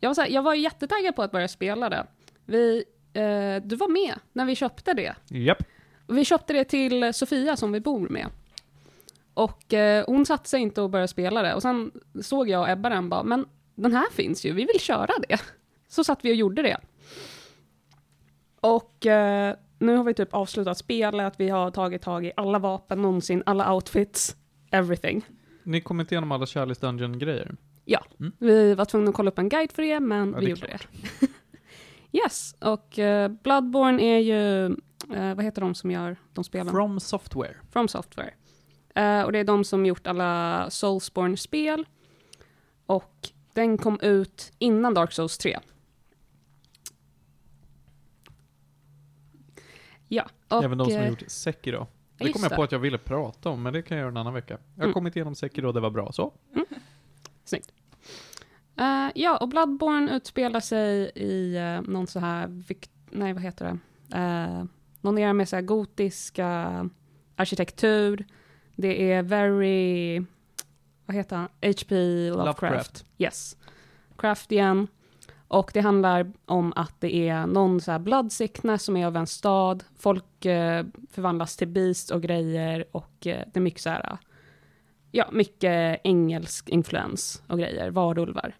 [0.00, 2.06] Jag var, så här, jag var jättetaggad på att börja spela det.
[2.44, 5.14] Vi, eh, du var med när vi köpte det.
[5.28, 5.62] Japp.
[6.06, 8.26] Och Vi köpte det till Sofia som vi bor med.
[9.34, 11.54] Och eh, hon satte sig inte och började spela det.
[11.54, 11.92] Och sen
[12.22, 15.40] såg jag och Ebba den bara, men den här finns ju, vi vill köra det.
[15.88, 16.76] Så satt vi och gjorde det.
[18.60, 23.02] Och eh, nu har vi typ avslutat spelet, vi har tagit tag i alla vapen
[23.02, 24.36] någonsin, alla outfits,
[24.70, 25.24] everything.
[25.62, 27.56] Ni kom inte igenom alla Charlies Dungeon-grejer?
[28.38, 30.66] Vi var tvungna att kolla upp en guide för det, men Ja, vi det gjorde
[30.66, 31.28] det.
[32.18, 34.66] yes, och eh, Bloodborne är ju,
[35.16, 36.72] eh, vad heter de som gör de spelen?
[36.72, 37.56] From Software.
[37.72, 38.34] From Software.
[38.94, 41.86] Eh, och det är de som gjort alla Soulsborne-spel.
[42.86, 45.58] Och den kom ut innan Dark Souls 3.
[50.08, 50.64] Ja, och...
[50.64, 51.86] Även de som har eh, gjort Sekiro.
[52.16, 54.16] Det kom jag på att jag ville prata om, men det kan jag göra en
[54.16, 54.58] annan vecka.
[54.74, 54.94] Jag har Mm.
[54.94, 56.32] kommit igenom Sekiro det var bra, så.
[58.76, 62.62] Eh, ja, och Bloodborne utspelar sig i uh, någon så här,
[63.10, 63.64] nej vad heter
[64.08, 64.64] det, uh,
[65.00, 66.90] någon era med så här gotiska
[67.36, 68.26] arkitektur.
[68.76, 70.24] Det är very,
[71.06, 71.94] vad heter han, H.P.
[72.30, 72.62] Lovecraft.
[72.62, 73.06] Lovecraft.
[73.18, 73.56] Yes.
[74.16, 74.88] Craftian.
[75.48, 79.16] Och det handlar om att det är någon så här blood sickness som är av
[79.16, 79.84] en stad.
[79.98, 84.18] Folk eh, förvandlas till beast och grejer och eh, det är mycket så här,
[85.10, 88.54] ja, mycket engelsk influens och grejer, varulvar.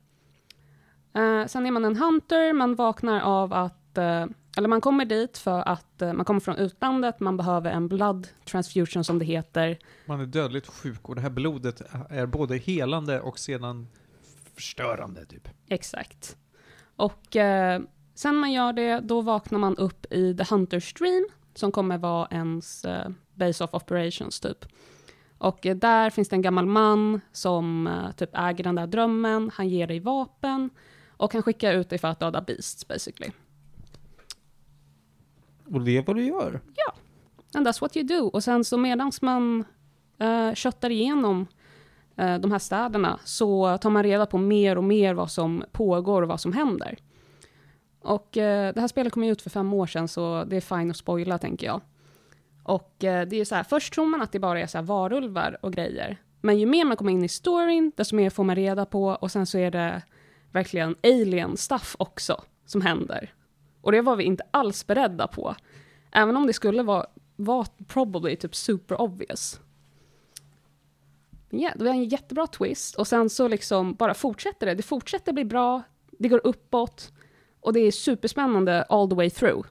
[1.14, 5.38] Eh, sen är man en hunter, man vaknar av att, eh, eller man kommer dit
[5.38, 9.78] för att eh, man kommer från utlandet, man behöver en blood transfusion som det heter.
[10.06, 13.86] Man är dödligt sjuk och det här blodet är både helande och sedan
[14.54, 15.48] förstörande, typ.
[15.68, 16.36] Exakt.
[16.96, 17.80] Och eh,
[18.14, 22.28] sen man gör det, då vaknar man upp i The Hunter Stream, som kommer vara
[22.30, 24.66] ens eh, base of operations, typ.
[25.38, 29.50] Och eh, där finns det en gammal man som eh, typ äger den där drömmen,
[29.54, 30.70] han ger dig vapen
[31.08, 33.32] och han skickar ut dig för att döda beasts, basically.
[35.74, 36.60] Och det är vad du gör.
[36.74, 36.94] Ja.
[37.58, 38.28] And that's what you do.
[38.28, 39.64] Och sen så medans man
[40.22, 41.46] uh, köttar igenom
[42.20, 46.22] uh, de här städerna så tar man reda på mer och mer vad som pågår
[46.22, 46.98] och vad som händer.
[48.00, 50.60] Och uh, det här spelet kom ju ut för fem år sedan så det är
[50.60, 51.80] fine att spoila tänker jag.
[52.62, 54.84] Och det är ju så här, först tror man att det bara är så här
[54.84, 56.16] varulvar och grejer.
[56.40, 59.30] Men ju mer man kommer in i storyn, desto mer får man reda på och
[59.30, 60.02] sen så är det
[60.52, 63.32] verkligen alien stuff också som händer.
[63.84, 65.54] Och det var vi inte alls beredda på.
[66.12, 69.60] Även om det skulle vara var probably typ super obvious.
[71.50, 74.74] Ja, yeah, det var en jättebra twist och sen så liksom bara fortsätter det.
[74.74, 75.82] Det fortsätter bli bra,
[76.18, 77.12] det går uppåt
[77.60, 79.66] och det är superspännande all the way through.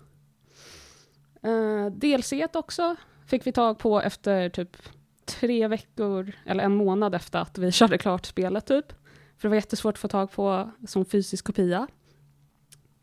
[1.44, 2.96] Eh, uh, DLC också
[3.26, 4.78] fick vi tag på efter typ
[5.26, 8.94] tre veckor, eller en månad efter att vi körde klart spelet typ.
[9.38, 11.88] För det var jättesvårt att få tag på som fysisk kopia.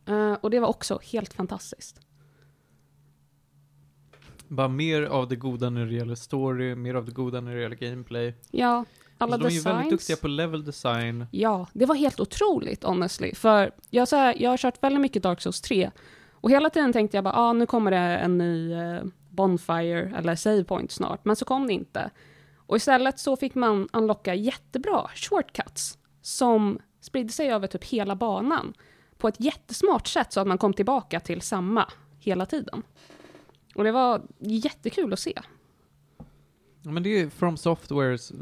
[0.09, 2.01] Uh, och det var också helt fantastiskt.
[4.49, 7.63] Bara mer av det goda när det gäller story, mer av det goda när det
[7.63, 8.35] gäller gameplay.
[8.51, 8.85] Ja,
[9.19, 9.91] alla alltså, de är ju väldigt designs.
[9.91, 11.27] duktiga på level design.
[11.31, 13.35] Ja, det var helt otroligt honestly.
[13.35, 15.91] För jag, så här, jag har kört väldigt mycket Dark Souls 3.
[16.31, 20.35] Och hela tiden tänkte jag bara, ah, nu kommer det en ny eh, Bonfire eller
[20.35, 21.25] Save Point snart.
[21.25, 22.11] Men så kom det inte.
[22.57, 28.75] Och istället så fick man unlocka jättebra shortcuts som spridde sig över typ hela banan
[29.21, 32.83] på ett jättesmart sätt så att man kom tillbaka till samma hela tiden.
[33.75, 35.33] Och det var jättekul att se.
[36.83, 38.37] Ja, Men det är ju From Softwares eh,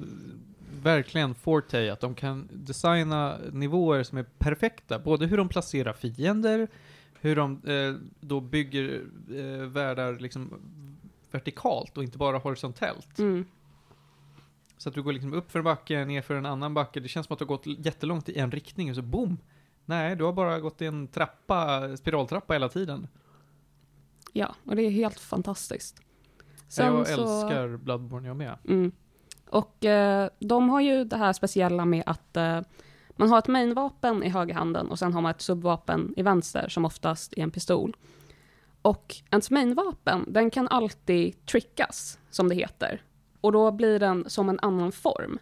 [0.83, 4.99] verkligen forte, att de kan designa nivåer som är perfekta.
[4.99, 6.69] Både hur de placerar fiender,
[7.21, 10.61] hur de eh, då bygger eh, världar liksom
[11.31, 13.19] vertikalt och inte bara horisontellt.
[13.19, 13.47] Mm.
[14.77, 17.01] Så att du går liksom upp för en backe, ner för en annan backe.
[17.01, 19.39] Det känns som att du har gått jättelångt i en riktning och så boom!
[19.89, 23.09] Nej, du har bara gått i en trappa, spiraltrappa hela tiden.
[24.33, 26.01] Ja, och det är helt fantastiskt.
[26.77, 28.59] jag så- älskar Bloodborne jag med.
[28.69, 28.93] Mm.
[29.51, 32.61] Och eh, de har ju det här speciella med att eh,
[33.17, 36.85] man har ett mainvapen i högerhanden och sen har man ett subvapen i vänster som
[36.85, 37.97] oftast är en pistol.
[38.83, 43.03] Och ens mainvapen, den kan alltid trickas, som det heter.
[43.41, 45.39] Och då blir den som en annan form.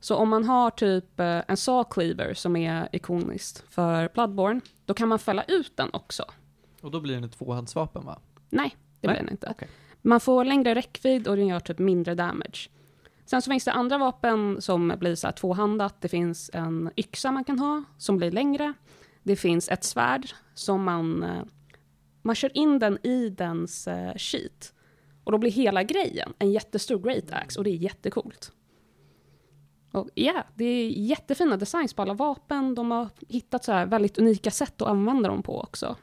[0.00, 4.94] Så om man har typ eh, en saw cleaver som är ikoniskt för Bloodborne, då
[4.94, 6.24] kan man fälla ut den också.
[6.80, 8.18] Och då blir den ett tvåhandsvapen va?
[8.50, 9.48] Nej, det Nej, blir den inte.
[9.50, 9.68] okej.
[10.02, 12.70] Man får längre räckvidd och den gör typ mindre damage.
[13.24, 16.00] Sen så finns det andra vapen som blir så här tvåhandat.
[16.00, 18.72] Det finns en yxa man kan ha som blir längre.
[19.22, 21.22] Det finns ett svärd som man...
[21.22, 21.42] eh,
[22.22, 24.74] Man kör in den i dens eh, sheet.
[25.24, 28.52] Och då blir hela grejen en jättestor great axe och det är jättecoolt.
[29.92, 32.74] Och ja, det är jättefina designs på alla vapen.
[32.74, 35.96] De har hittat så här väldigt unika sätt att använda dem på också.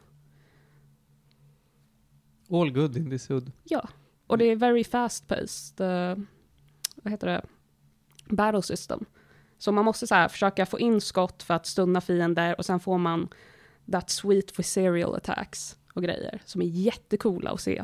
[2.52, 3.52] All good in this hood.
[3.64, 3.90] Ja,
[4.28, 5.88] och det är very fast paced.
[5.88, 6.24] Uh,
[6.96, 7.46] vad heter det?
[8.30, 9.06] Battle system.
[9.58, 12.80] Så man måste så här försöka få in skott för att stunna fiender och sen
[12.80, 13.30] får man
[13.92, 17.84] that sweet for serial attacks och grejer som är jättecoola att se.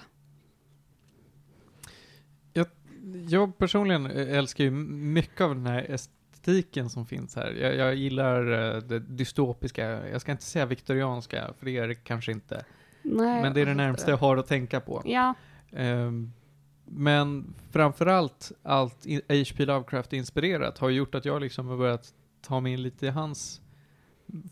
[3.29, 7.51] Jag personligen älskar ju mycket av den här estetiken som finns här.
[7.51, 8.43] Jag, jag gillar
[8.81, 12.65] det dystopiska, jag ska inte säga viktorianska, för det är det kanske inte.
[13.01, 15.01] Nej, Men det är det närmaste jag har att tänka på.
[15.05, 15.33] Ja,
[15.71, 16.31] Ehm,
[16.85, 19.65] men framförallt allt H.P.
[19.65, 23.61] Lovecraft-inspirerat har gjort att jag liksom har börjat ta mig in lite i hans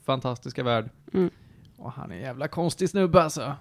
[0.05, 0.89] fantastiska värld.
[1.13, 1.29] Mm.
[1.77, 3.55] Och han är en jävla konstig snubbe alltså.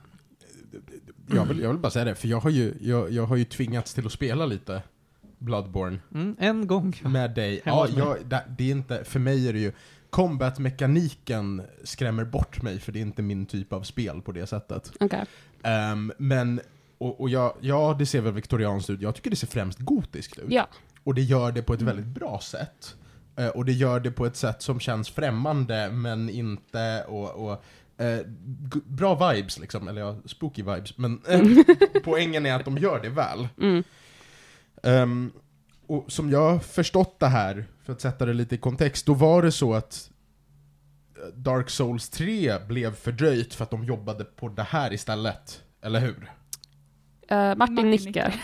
[1.26, 3.44] Jag vill, jag vill bara säga det, för jag har ju, jag, jag har ju
[3.44, 4.82] tvingats till att spela lite
[5.38, 6.94] Bloodborne Mm, en gång.
[7.04, 7.60] med dig.
[7.64, 8.16] Ja, jag,
[8.58, 9.72] det, är inte, för mig är det ju,
[10.10, 14.92] combat-mekaniken skrämmer bort mig, för det är inte min typ av spel på det sättet.
[15.00, 15.24] okej.
[15.62, 16.60] Ehm, men,
[16.98, 19.02] och, och jag, ja, det ser väl viktorianskt ut.
[19.02, 20.44] Jag tycker det ser främst gotiskt ut.
[20.48, 20.68] Ja,
[21.04, 22.96] Och det gör det på ett väldigt bra sätt.
[23.36, 27.64] Eh, och det gör det på ett sätt som känns främmande, men inte, och, och
[27.98, 28.18] eh,
[28.84, 30.98] bra vibes liksom, eller ja, spooky vibes.
[30.98, 31.40] Men eh,
[32.04, 33.48] poängen är att de gör det väl.
[33.60, 33.84] mm.
[34.82, 35.32] Ehm,
[35.86, 39.14] och som jag har förstått det här, för att sätta det lite i kontext, då
[39.14, 40.10] var det så att
[41.16, 45.62] eh, Dark Souls 3 blev fördröjt för att de jobbade på det här istället.
[45.82, 46.30] Eller hur?
[47.28, 48.34] Eh, Martin, Martin nickar.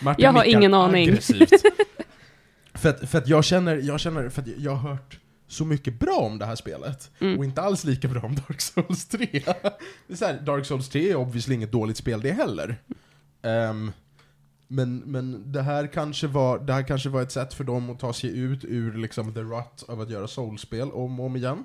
[0.00, 1.08] Martin Jag har ingen aning.
[1.08, 1.50] aggressivt.
[2.74, 5.18] för, att, för att jag känner, jag känner, för att jag har hört
[5.52, 7.10] så mycket bra om det här spelet.
[7.18, 7.38] Mm.
[7.38, 9.26] Och inte alls lika bra om Dark Souls 3.
[9.32, 12.82] det är så här, Dark Souls 3 är obviously inget dåligt spel det heller.
[13.42, 13.92] Ehm,
[14.68, 18.00] men, men det, här kanske var, det här kanske var ett sätt för dem att
[18.00, 21.64] ta sig ut ur liksom the rut av att göra Souls-spel om och om igen.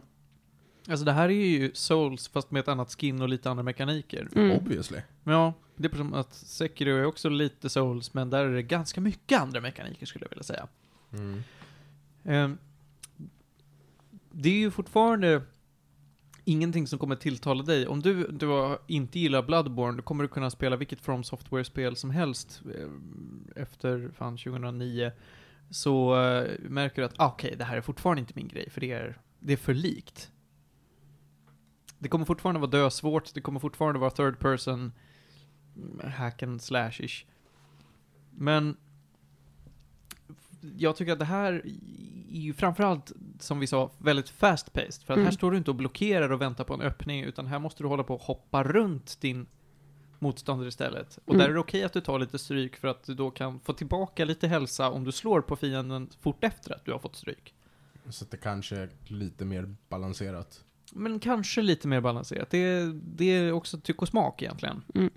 [0.90, 4.30] Alltså det här är ju Souls fast med ett annat skin och lite andra mekaniker.
[4.36, 4.58] Mm.
[4.58, 5.02] Obviously.
[5.24, 9.02] Ja, det är som att Sekiro är också lite Souls, men där är det ganska
[9.02, 10.68] mycket andra mekaniker skulle jag vilja säga.
[12.26, 12.58] Ehm,
[14.40, 15.42] det är ju fortfarande
[16.44, 17.88] ingenting som kommer tilltala dig.
[17.88, 22.10] Om du, du inte gillar Bloodborne, då kommer du kunna spela vilket From Software-spel som
[22.10, 25.12] helst eh, efter fan 2009.
[25.70, 28.82] Så eh, märker du att, ah, okej, det här är fortfarande inte min grej, för
[28.82, 30.32] det är, det är för likt.
[32.00, 34.92] Det kommer fortfarande vara dösvårt, det kommer fortfarande vara third person,
[36.04, 37.26] hack and slash-ish.
[38.32, 38.78] Men
[40.78, 41.54] jag tycker att det här
[42.32, 45.06] är ju framförallt, som vi sa, väldigt fast-paced.
[45.06, 45.32] För att här Mm.
[45.32, 48.04] står du inte och blockerar och väntar på en öppning, utan här måste du hålla
[48.04, 49.48] på och hoppa runt din
[50.20, 51.20] motståndare istället.
[51.26, 51.40] Och Mm.
[51.40, 53.74] där är det okej att du tar lite stryk för att du då kan få
[53.74, 57.54] tillbaka lite hälsa om du slår på fienden fort efter att du har fått stryk.
[58.10, 60.64] Så att det kanske är lite mer balanserat.
[60.94, 62.50] Men kanske lite mer balanserat.
[62.50, 64.84] Det är, det är också tyck och smak egentligen.
[64.96, 65.10] Mm.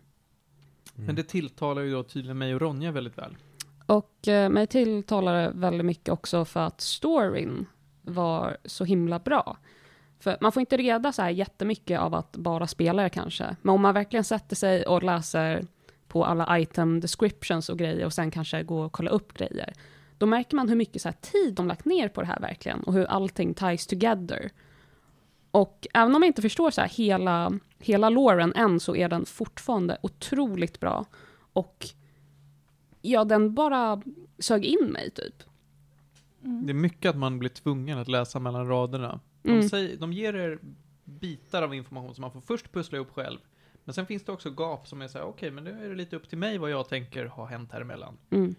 [0.95, 3.37] Men det tilltalar ju då tydligen mig och Ronja väldigt väl.
[3.87, 7.67] Och eh, mig tilltalar det väldigt mycket också för att storyn
[8.03, 9.57] var så himla bra.
[10.19, 13.57] För man får inte reda så här jättemycket av att bara spela det kanske.
[13.63, 15.65] Men om man verkligen sätter sig och läser
[16.09, 19.73] på alla item descriptions och grejer och sen kanske går och kollar upp grejer.
[20.19, 22.81] Då märker man hur mycket så här tid de lagt ner på det här verkligen
[22.81, 24.51] och hur allting ties together.
[25.51, 29.27] Och även om jag inte förstår så här hela, hela loren än så är den
[29.27, 31.05] fortfarande otroligt bra.
[31.53, 31.87] Och
[33.03, 34.03] ja, den bara
[34.39, 35.43] sög in mig typ.
[36.45, 36.67] Mm.
[36.67, 39.21] Det är mycket att man blir tvungen att läsa mellan raderna.
[39.43, 39.69] De, Mm.
[39.69, 40.59] säger, de ger er
[41.05, 43.39] bitar av information som man får först pussla ihop själv.
[43.85, 45.95] Men sen finns det också gap som är så här: okej, men nu är det
[45.95, 48.17] lite upp till mig vad jag tänker ha hänt här emellan.
[48.31, 48.55] Mm.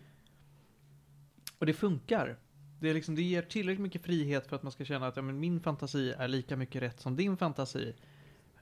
[1.57, 2.37] Och det funkar.
[2.79, 5.21] Det, är liksom, det ger tillräckligt mycket frihet för att man ska känna att ja,
[5.21, 7.93] men min fantasi är lika mycket rätt som din fantasi.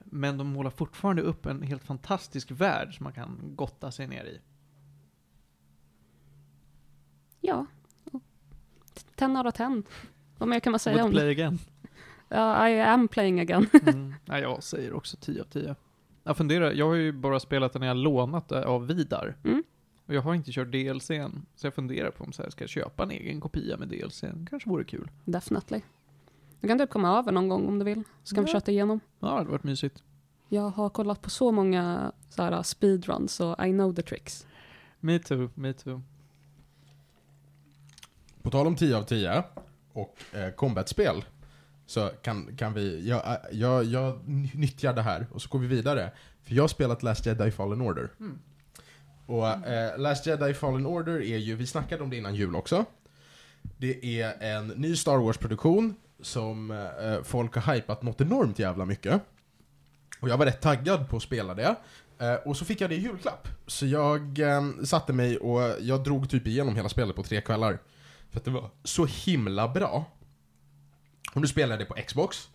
[0.04, 4.24] Men de målar fortfarande upp en helt fantastisk värld som man kan gotta sig ner
[4.24, 4.40] i.
[7.40, 7.66] Ja.
[9.20, 9.82] 10 out of 10.
[10.38, 11.16] Vad mer kan man säga Would om det?
[11.20, 11.58] play again.
[12.28, 13.66] Ja, I am playing again.
[13.86, 14.14] Mm.
[14.24, 15.76] Ja, jag säger också 10 av 10.
[16.24, 19.36] Jag funderar, jag har ju bara spelat den jag lånat det av Vidar.
[19.44, 19.62] Mm.
[20.06, 21.46] Och jag har inte kört DLCn.
[21.54, 24.46] Så jag funderar på om så här, ska jag köpa en egen kopia med DLCn?
[24.50, 25.10] Kanske vore kul.
[25.24, 25.80] Definitely.
[26.60, 28.02] Du kan typ komma över någon gång om du vill.
[28.22, 28.52] Så kan vi Ja.
[28.52, 29.00] köta igenom.
[29.20, 30.02] Ja, det hade varit mysigt.
[30.48, 34.46] Jag har kollat på så många så här, speedruns så I know the tricks.
[35.00, 36.02] Me too, me too.
[38.42, 39.42] På tal om 10 av 10
[39.92, 41.24] och eh, combat-spel
[41.86, 45.66] så kan, kan vi, jag, eh, jag, jag nyttjar det här och så går vi
[45.66, 46.10] vidare.
[46.42, 48.10] För jag har spelat Last Jedi Fallen Order.
[48.20, 48.38] Mm.
[49.26, 52.84] Och eh, Last Jedi Fallen Order är ju, vi snackade om det innan jul också.
[53.78, 59.22] Det är en ny Star Wars-produktion som eh, folk har hypat något enormt jävla mycket.
[60.20, 61.76] Och jag var rätt taggad på att spela det.
[62.18, 63.48] Eh, och så fick jag det i julklapp.
[63.66, 67.78] Så jag eh, satte mig och jag drog typ igenom hela spelet på tre kvällar.
[68.30, 70.04] För att det var så himla bra.
[71.34, 72.48] Och du spelar det på Xbox.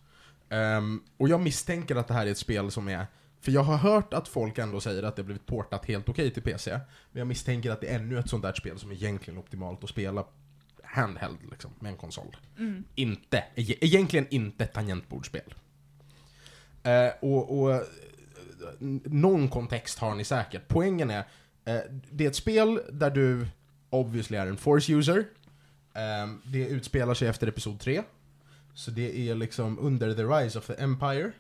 [0.50, 3.08] Ehm, och jag misstänker att det här är ett spel som är
[3.46, 6.32] för jag har hört att folk ändå säger att det har blivit portat helt okej
[6.32, 6.72] till PC.
[7.12, 9.84] Men jag misstänker att det är ännu ett sånt där spel som är egentligen optimalt
[9.84, 10.26] att spela
[10.84, 12.38] handheld liksom, med en konsol.
[12.58, 12.84] Mm.
[12.96, 15.56] Inte, e- egentligen inte ett tangentbordsspel.
[16.84, 17.82] Eh, och, och eh,
[19.04, 20.68] någon kontext har ni säkert.
[20.68, 21.24] Poängen är,
[21.66, 21.80] eh,
[22.12, 23.48] det är ett spel där du
[23.90, 25.26] obviously är en force user.
[25.96, 28.04] Eh, det utspelar sig efter Episod 3.
[28.74, 31.32] Så det är liksom under the rise of the Empire.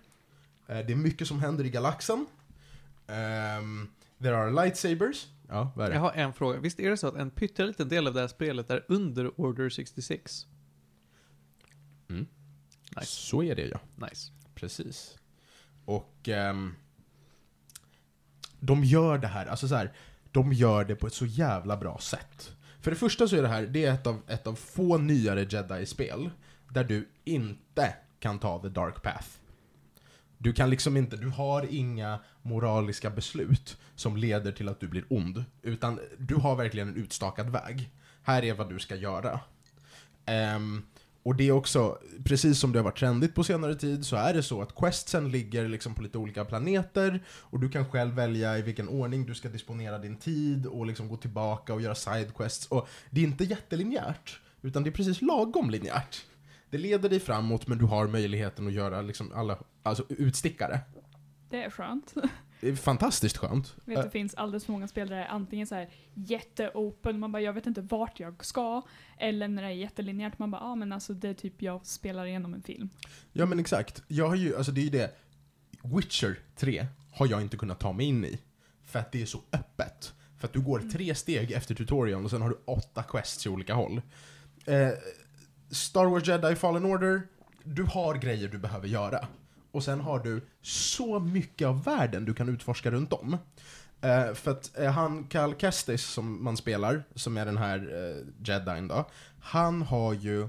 [0.68, 2.26] Eh, det är mycket som händer i galaxen.
[3.08, 3.88] Ehm,
[4.22, 5.28] there are lightsabers.
[5.48, 5.96] Ja, vad är det?
[5.96, 6.60] Jag har en fråga.
[6.60, 9.70] Visst är det så att en pytteliten del av det här spelet är under Order
[9.70, 10.46] 66?
[12.10, 12.28] Mm.
[12.96, 13.08] Nice.
[13.08, 13.80] Så är det ja.
[14.08, 14.32] Nice.
[14.56, 15.18] Precis.
[15.86, 16.76] Och ehm,
[18.60, 19.94] de gör det här, alltså så här,
[20.32, 22.56] de gör det på ett så jävla bra sätt.
[22.86, 25.44] För det första så är det här, det är ett av, ett av få nyare
[25.50, 26.30] Jedi-spel
[26.70, 29.28] där du inte kan ta the dark path.
[30.38, 35.06] Du kan liksom inte, du har inga moraliska beslut som leder till att du blir
[35.10, 35.46] ond.
[35.62, 37.90] Utan du har verkligen en utstakad väg.
[38.24, 39.40] Här är vad du ska göra.
[40.56, 40.86] Um,
[41.26, 44.34] och det är också, precis som det har varit trendigt på senare tid, så är
[44.34, 48.58] det så att questsen ligger liksom på lite olika planeter och du kan själv välja
[48.58, 52.68] i vilken ordning du ska disponera din tid och liksom gå tillbaka och göra sidequests.
[52.68, 56.26] Och det är inte jättelinjärt, utan det är precis lagom linjärt.
[56.70, 60.80] Det leder dig framåt, men du har möjligheten att göra liksom alla, alltså utstickare.
[61.50, 62.14] Det är skönt.
[62.66, 63.76] Det är fantastiskt skönt.
[63.86, 67.32] Vet, det finns alldeles för många spel där det är antingen så här jätteopen, man
[67.32, 68.82] bara jag vet inte vart jag ska,
[69.18, 71.86] eller när det är jättelinjärt, man bara ja ah, men alltså det är typ jag
[71.86, 72.90] spelar igenom en film.
[73.34, 74.04] Ja men exakt.
[74.08, 75.16] Jag har ju, alltså det är ju det.
[75.84, 78.40] Witcher 3 har jag inte kunnat ta mig in i.
[78.84, 80.14] För att det är så öppet.
[80.38, 83.50] För att du går tre steg efter tutorialen och sen har du åtta quests i
[83.50, 84.02] olika håll.
[84.66, 84.90] Eh,
[85.72, 87.22] Star Wars Jedi Fallen Order,
[87.64, 89.28] du har grejer du behöver göra.
[89.76, 93.38] Och sen har du så mycket av världen du kan utforska runt om.
[94.02, 98.46] Eh, för att eh, han, Cal Kestis, som man spelar, som är den här eh,
[98.48, 99.10] jedin då,
[99.40, 100.48] han har ju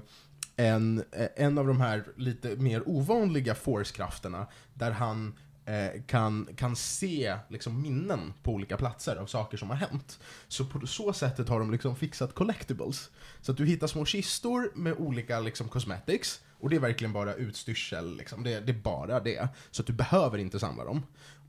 [0.55, 5.35] en, eh, en av de här lite mer ovanliga force-krafterna där han
[5.65, 10.19] eh, kan, kan se liksom, minnen på olika platser av saker som har hänt.
[10.47, 13.09] Så på så sättet har de liksom fixat collectibles.
[13.41, 17.33] Så att du hittar små kistor med olika liksom, cosmetics, och det är verkligen bara
[17.33, 18.43] utstyrsel, liksom.
[18.43, 19.47] det, det är bara det.
[19.71, 21.03] Så att du behöver inte samla dem.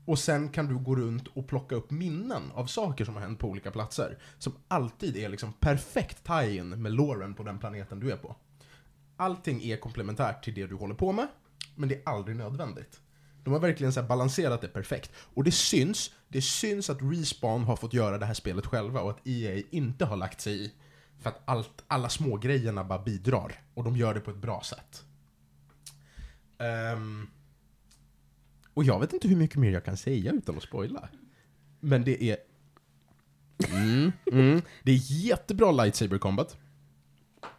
[0.05, 3.39] Och sen kan du gå runt och plocka upp minnen av saker som har hänt
[3.39, 4.17] på olika platser.
[4.37, 8.35] Som alltid är liksom perfekt tie-in med loren på den planeten du är på.
[9.17, 11.27] Allting är komplementärt till det du håller på med,
[11.75, 13.01] men det är aldrig nödvändigt.
[13.43, 15.11] De har verkligen så här balanserat det perfekt.
[15.15, 19.09] Och det syns, det syns att Respawn har fått göra det här spelet själva och
[19.09, 20.71] att EA inte har lagt sig i.
[21.19, 23.55] För att allt, alla små grejerna bara bidrar.
[23.73, 25.03] Och de gör det på ett bra sätt.
[26.57, 27.27] Ehm,
[28.73, 31.09] och jag vet inte hur mycket mer jag kan säga utan att spoila.
[31.79, 32.37] Men det är...
[33.69, 36.57] Mm, mm, det är jättebra lightsaber combat.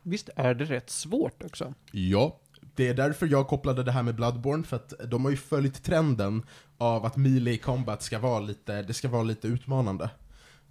[0.03, 1.75] Visst är det rätt svårt också?
[1.93, 2.41] Ja,
[2.75, 5.83] det är därför jag kopplade det här med Bloodborne, för att de har ju följt
[5.85, 6.43] trenden
[6.79, 10.11] av att melee combat ska vara lite, det ska vara lite utmanande.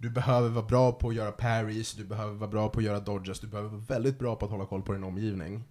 [0.00, 3.00] Du behöver vara bra på att göra parries, du behöver vara bra på att göra
[3.00, 5.64] dodges, du behöver vara väldigt bra på att hålla koll på din omgivning.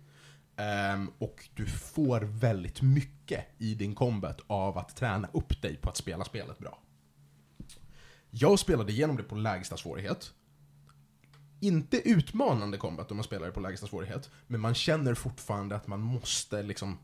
[0.55, 5.89] Ehm, och du får väldigt mycket i din combat av att träna upp dig på
[5.89, 6.79] att spela spelet bra.
[8.29, 10.33] Jag spelade igenom det på lägsta svårighet.
[11.59, 15.87] Inte utmanande combat om man spelar det på lägsta svårighet, men man känner fortfarande att
[15.87, 16.97] man måste liksom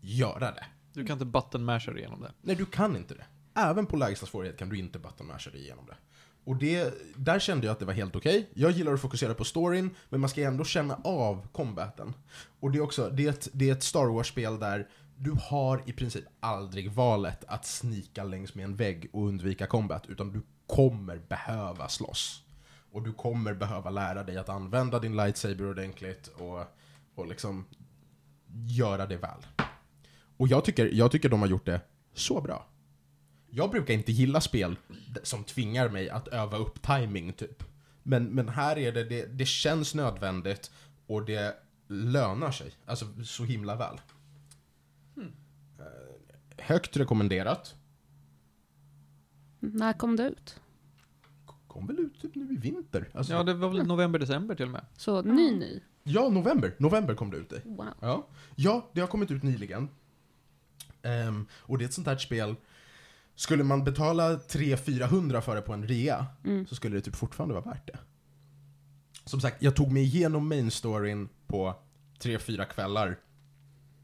[0.00, 0.64] göra det.
[0.92, 2.32] Du kan inte button masha igenom det.
[2.42, 3.24] Nej, du kan inte det.
[3.54, 5.96] Även på lägsta svårighet kan du inte button masha dig igenom det.
[6.44, 8.48] Och det, där kände jag att det var helt okej.
[8.54, 12.14] Jag gillar att fokusera på storyn, men man ska ändå känna av combaten.
[12.60, 15.82] Och det är också, det är ett, det är ett Star Wars-spel där du har
[15.86, 20.42] i princip aldrig valet att snika längs med en vägg och undvika combat, utan du
[20.66, 22.42] kommer behöva slåss.
[22.92, 26.64] Och du kommer behöva lära dig att använda din lightsaber ordentligt och,
[27.14, 27.64] och liksom
[28.66, 29.46] göra det väl.
[30.36, 31.80] Och jag tycker, jag tycker de har gjort det
[32.14, 32.66] så bra.
[33.54, 34.76] Jag brukar inte gilla spel
[35.22, 37.64] som tvingar mig att öva upp timing typ.
[38.02, 40.70] Men, men här är det, det, det känns nödvändigt
[41.06, 41.56] och det
[41.88, 42.72] lönar sig.
[42.86, 44.00] Alltså så himla väl.
[45.78, 45.84] Eh,
[46.58, 47.74] högt rekommenderat.
[49.60, 50.60] När kom det ut?
[51.66, 53.08] Kom väl ut typ nu i vinter.
[53.14, 54.84] Alltså, Ja, det var väl november, december till och med.
[54.96, 55.80] Så ny, ny.
[56.02, 56.74] ja, november.
[56.78, 57.60] November kom det ut i.
[57.64, 57.86] Wow.
[58.00, 59.88] Ja, ja det har kommit ut nyligen.
[61.02, 62.54] Ehm, och det är ett sånt här spel,
[63.34, 66.66] skulle man betala 300-400 för det på en rea, Mm.
[66.66, 67.98] så skulle det typ fortfarande vara värt det.
[69.24, 71.74] Som sagt, jag tog mig igenom main storyn på
[72.20, 73.18] 3-4 kvällar.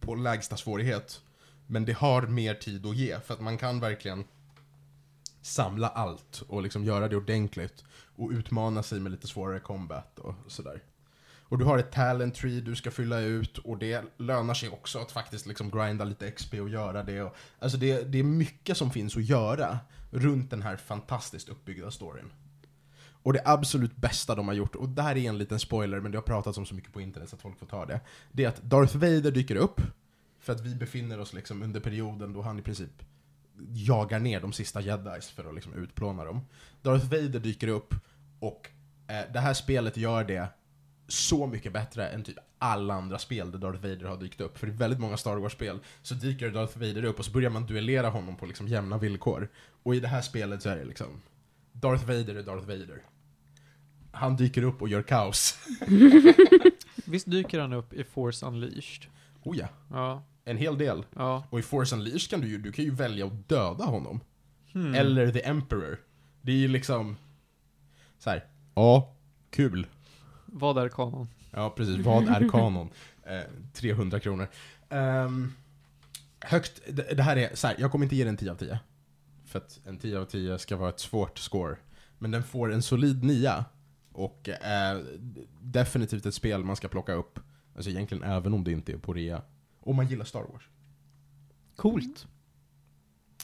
[0.01, 1.21] på lägsta svårighet.
[1.67, 4.25] Men det har mer tid att ge, för att man kan verkligen
[5.43, 7.85] samla allt och liksom göra det ordentligt.
[8.17, 10.83] Och utmana sig med lite svårare combat och sådär.
[11.49, 14.99] Och du har ett talent tree du ska fylla ut och det lönar sig också
[14.99, 17.23] att faktiskt liksom grinda lite XP och göra det.
[17.23, 19.79] Och, alltså det, det är mycket som finns att göra
[20.11, 22.33] runt den här fantastiskt uppbyggda storyn.
[23.23, 26.13] Och det absolut bästa de har gjort, och det här är en liten spoiler men
[26.13, 28.01] det har pratats om så mycket på internet så att folk får ta det.
[28.33, 29.81] Det är att Darth Vader dyker upp,
[30.41, 33.03] för att vi befinner oss liksom under perioden då han i princip
[33.73, 36.41] jagar ner de sista jedis för att liksom utplåna dem.
[36.83, 37.95] Darth Vader dyker upp
[38.41, 38.71] och
[39.07, 40.49] eh, det här spelet gör det
[41.09, 44.59] så mycket bättre än typ alla andra spel där Darth Vader har dykt upp.
[44.59, 47.67] För i väldigt många Star Wars-spel så dyker Darth Vader upp och så börjar man
[47.67, 49.49] duellera honom på liksom jämna villkor.
[49.83, 51.21] Och i det här spelet så är det liksom
[51.73, 53.03] Darth Vader är Darth Vader.
[54.13, 55.59] Han dyker upp och gör kaos.
[57.05, 59.07] Visst dyker han upp i Force Unleashed?
[59.43, 60.23] Oh ja, Ja.
[60.45, 61.05] en hel del.
[61.17, 61.45] Ja.
[61.51, 64.21] Och i Force Unleashed kan du ju, du kan ju välja att döda honom.
[64.73, 64.95] Hmm.
[64.95, 65.99] Eller The Emperor.
[66.43, 67.17] Det är ju liksom
[68.19, 68.45] så här.
[68.75, 69.15] ja,
[69.51, 69.87] kul.
[70.53, 71.29] Vad är kanon?
[71.51, 72.07] Ja, precis.
[72.07, 72.91] Vad är kanon?
[73.23, 73.41] Eh,
[73.73, 74.49] 300 kronor.
[74.89, 75.53] Ehm,
[76.41, 78.79] högt, det, det här är så här, jag kommer inte ge den 10 av 10.
[79.45, 81.77] För att en 10 av 10 ska vara ett svårt score.
[82.19, 83.65] Men den får en solid 9.
[84.13, 85.01] Och eh,
[85.61, 87.41] definitivt ett spel man ska plocka upp.
[87.77, 89.43] Alltså egentligen även om det inte är på rea.
[89.81, 90.69] Om man gillar Star Wars.
[91.77, 92.27] Coolt.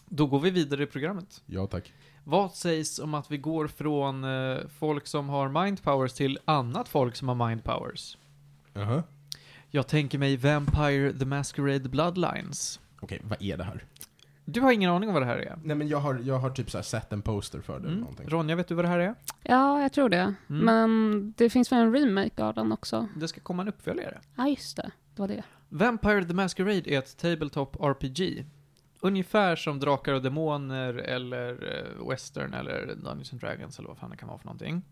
[0.06, 1.42] Då går vi vidare i programmet.
[1.46, 1.92] Ja, tack.
[2.24, 6.88] Vad sägs om att vi går från eh, folk som har mind powers till annat
[6.88, 8.18] folk som har mind powers?
[8.72, 9.02] Jaha.
[9.70, 12.80] Jag tänker mig Vampire the Masquerade Bloodlines.
[13.00, 13.84] Okej, vad är det här?
[14.44, 15.58] Du har ingen aning om vad det här är?
[15.64, 17.88] Nej men jag har, jag har typ så här sett en poster för det eller
[17.88, 18.00] Mm.
[18.00, 18.28] någonting.
[18.28, 19.14] Ronja, vet du vad det här är?
[19.42, 20.34] Ja, jag tror det.
[20.50, 20.64] Mm.
[20.64, 23.08] Men det finns väl en remake av den också?
[23.16, 24.20] Det ska komma en uppföljare.
[24.36, 24.90] Ja, just det.
[25.14, 25.42] Det var det.
[25.68, 28.44] Vampire the Masquerade är ett tabletop RPG.
[29.04, 34.10] Ungefär som Drakar och Demoner eller eh, Western eller Dungeons and Dragons eller vad fan
[34.10, 34.82] det kan vara för någonting.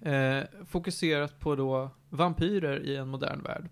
[0.00, 3.68] Eh, fokuserat på då vampyrer i en modern värld.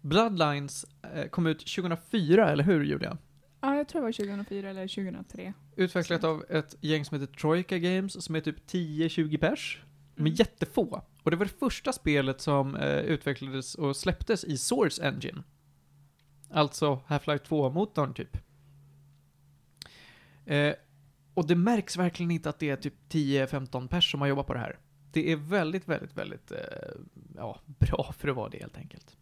[0.00, 3.18] Bloodlines eh, kom ut 2004, eller hur Julia?
[3.60, 5.52] Ja, jag tror det var 2004 eller 2003.
[5.76, 9.82] Utvecklat av ett gäng som heter Troika Games, som är typ 10-20 pers.
[10.14, 10.34] De är Mm.
[10.34, 11.02] jättefå.
[11.22, 15.42] Och det var det första spelet som eh, utvecklades och släpptes i Source Engine.
[16.50, 18.36] Alltså Half-Life 2-motorn typ.
[20.44, 20.74] Eh,
[21.34, 24.54] och det märks verkligen inte att det är typ 10-15 pers som har jobbat på
[24.54, 24.78] det här.
[25.12, 26.58] Det är väldigt, väldigt, väldigt eh,
[27.36, 29.16] ja, bra för att vara det helt enkelt.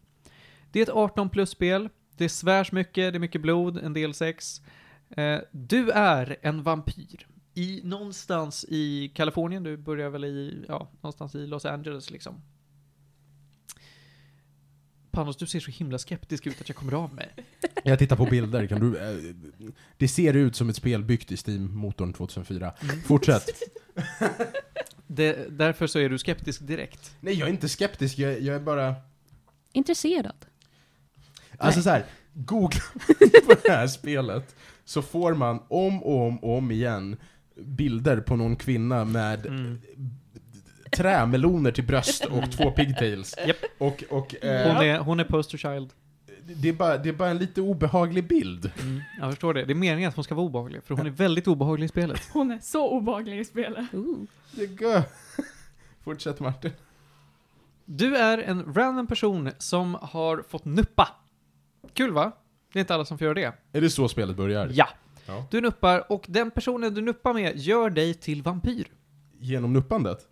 [0.71, 1.89] Det är ett 18 plus-spel.
[2.17, 4.61] Det svärs mycket, det är mycket blod, en del sex.
[5.09, 7.27] Eh, du är en vampyr.
[7.53, 12.41] I, någonstans i Kalifornien, du börjar väl i, ja, någonstans i Los Angeles liksom.
[15.15, 17.29] Panos, du ser så himla skeptisk ut att jag kommer av mig.
[17.83, 18.97] Jag tittar på bilder, kan du...
[18.97, 19.35] Eh,
[19.97, 22.73] det ser ut som ett spel byggt i Steam-motorn 2004.
[23.05, 23.49] Fortsätt.
[25.07, 27.15] Det, därför så är du skeptisk direkt.
[27.19, 28.95] Nej, jag är inte skeptisk, jag, jag är bara...
[29.71, 30.45] Intresserad.
[31.57, 32.81] Alltså så här, googla
[33.47, 34.55] på det här spelet,
[34.85, 37.17] så får man om och om och om igen
[37.55, 39.81] bilder på någon kvinna med Mm.
[40.91, 43.35] Trämeloner till bröst och två pigtails.
[43.47, 43.57] Japp.
[43.77, 45.89] Och, och Hon, eh, är, hon är poster child.
[46.43, 48.71] det, är bara, det är bara en lite obehaglig bild.
[48.81, 49.65] Mm, jag förstår det.
[49.65, 52.21] Det är meningen att hon ska vara obehaglig, för hon är väldigt obehaglig i spelet.
[52.33, 53.93] Hon är så obehaglig i spelet.
[53.93, 54.19] Ooh.
[56.03, 56.71] Fortsätt Martin.
[57.85, 61.09] Du är en random person som har fått nuppa.
[61.93, 62.31] Kul va?
[62.73, 63.53] Det är inte alla som får göra det.
[63.77, 64.69] Är det så spelet börjar?
[64.73, 64.87] Ja.
[65.25, 65.45] Ja.
[65.51, 68.87] Du nuppar och den personen du nuppar med gör dig till vampyr.
[69.39, 70.27] Genom nuppandet?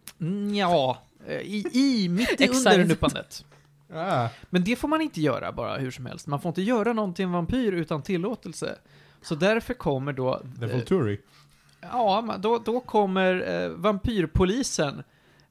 [0.56, 0.98] Ja,
[1.28, 3.46] eh, i, i mitt i Exakt.
[3.94, 4.30] Ah.
[4.50, 6.28] Men det får man inte göra bara hur som helst.
[6.28, 8.76] Man får inte göra någon till en vampyr utan tillåtelse.
[9.22, 10.42] Så därför kommer då...
[10.60, 11.20] The eh, Volturi.
[11.82, 15.04] Ja, men då, då kommer eh, vampyrpolisen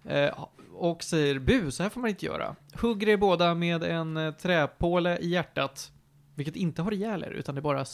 [0.05, 2.57] eh, och säger bu, så här får man inte göra.
[2.75, 5.93] Hugger er båda med en eh, träpåle i hjärtat,
[6.35, 7.85] vilket inte har ihjäl er, utan det bara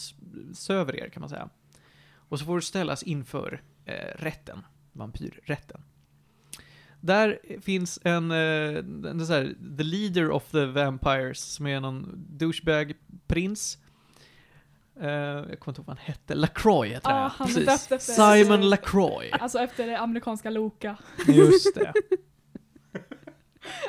[0.54, 1.48] söver er kan man säga.
[2.28, 5.80] Och så får du ställas inför eh, rätten, vampyrrätten.
[7.00, 8.76] Där finns en, eh,
[9.10, 13.78] en så här, the leader of the vampires, som är någon douchebag-prins.
[15.00, 17.48] Eh, jag kommer inte ihåg vad han hette, LaCroix heter Ja, han.
[17.48, 18.16] Precis.
[18.16, 19.32] Simon LaCroix.
[19.32, 20.96] Alltså efter det amerikanska Loka.
[21.26, 21.92] Just det.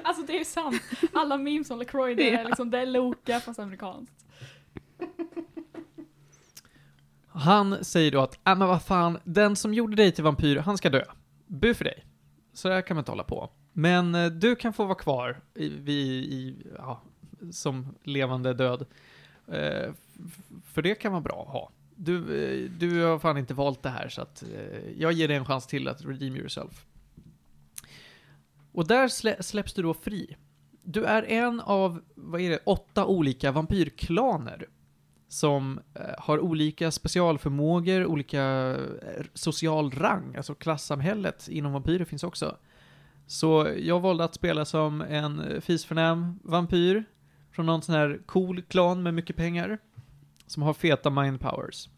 [0.03, 0.81] Alltså det är sant.
[1.13, 2.47] Alla memes om LaCroix, det är Ja.
[2.47, 4.25] liksom, det är Loka fast amerikanskt.
[7.27, 10.77] Han säger då att, äh men vad fan, den som gjorde dig till vampyr, han
[10.77, 11.03] ska dö.
[11.47, 12.05] Bu för dig.
[12.59, 13.49] Så där kan man inte hålla på.
[13.73, 17.01] Men eh, du kan få vara kvar i, i ja,
[17.51, 18.85] som levande död.
[19.47, 19.93] Eh,
[20.65, 21.71] för det kan vara bra att ha.
[21.95, 25.37] Du, eh, du har fan inte valt det här så att eh, jag ger dig
[25.37, 26.85] en chans till att redeem yourself.
[28.71, 30.37] Och där slä, släpps du då fri.
[30.83, 34.67] Du är en av, vad är det, åtta olika vampyrklaner
[35.29, 38.41] som eh, har olika specialförmågor, olika
[39.01, 42.57] eh, social rang, alltså klassamhället inom vampyrer finns också.
[43.27, 47.05] Så jag valde att spela som en eh, fisförnäm vampyr
[47.51, 49.77] från någon sån här cool klan med mycket pengar
[50.47, 51.89] som har feta mind powers.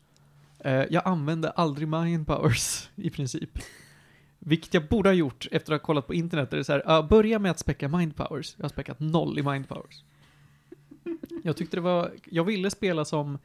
[0.90, 3.60] Jag använde aldrig mind powers i princip.
[4.40, 6.50] Vilket jag borde ha gjort efter att ha kollat på internet.
[6.50, 8.54] Där det är så här, uh, börja med att späcka mind powers.
[8.58, 10.04] Jag har späckat noll i mind powers.
[11.44, 13.38] Jag tyckte det var, jag ville spela som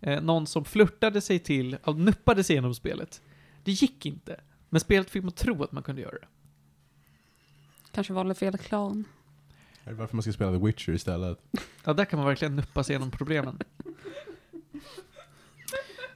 [0.00, 3.22] eh, någon som flörtade sig till, och nuppade sig genom spelet.
[3.64, 4.40] Det gick inte.
[4.68, 6.26] Men spelet fick man tro att man kunde göra det.
[7.90, 9.04] Kanske valde fel klan.
[9.84, 11.38] Är det varför man ska spela The Witcher istället?
[11.84, 13.58] Ja, där kan man verkligen nuppa sig igenom problemen.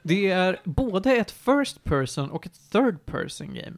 [0.02, 3.76] Det är både ett first person och ett third person game.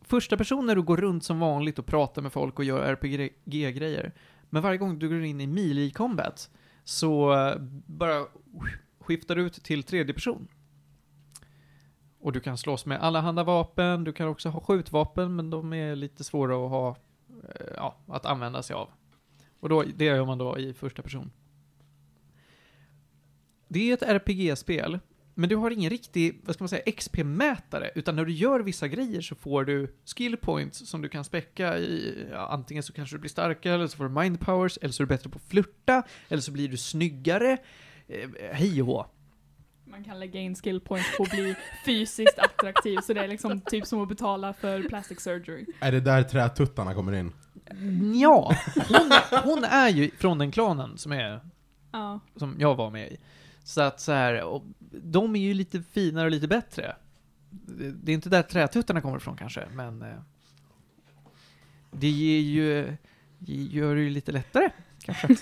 [0.00, 4.12] Första person när du går runt som vanligt och pratar med folk och gör RPG-grejer.
[4.50, 6.50] Men varje gång du går in i melee combat
[6.84, 8.26] så eh, bara
[9.00, 10.48] skiftar du ut till tredje person.
[12.20, 15.96] Och du kan slåss med allehanda vapen, du kan också ha skjutvapen, men de är
[15.96, 16.96] lite svåra att ha,
[17.28, 18.90] eh, ja, att använda sig av.
[19.60, 21.30] Och då, det gör man då i första person.
[23.68, 24.98] Det är ett RPG-spel,
[25.34, 28.88] men du har ingen riktig, vad ska man säga, XP-mätare, utan när du gör vissa
[28.88, 33.16] grejer så får du skill points som du kan späcka i, ja, antingen så kanske
[33.16, 35.36] du blir starkare, eller så får du mind powers, eller så är du bättre på
[35.44, 37.56] att flirta, eller så blir du snyggare,
[38.08, 39.14] eh, hej och.
[39.84, 41.54] Man kan lägga in skill points på att bli
[41.86, 45.66] fysiskt attraktiv, så det är liksom typ som att betala för plastic surgery.
[45.80, 47.32] Är det där trätuttarna kommer in?
[48.20, 48.54] Ja,
[48.88, 49.10] hon,
[49.44, 51.40] hon är ju från den klanen som är
[51.92, 52.20] Ja.
[52.36, 53.16] som jag var med i.
[53.64, 56.96] Så att så här, och de är ju lite finare och lite bättre.
[57.94, 60.18] Det är inte där trätuttarna kommer ifrån kanske, men eh,
[61.90, 62.96] det ger ju,
[63.70, 65.28] gör det ju lite lättare, kanske.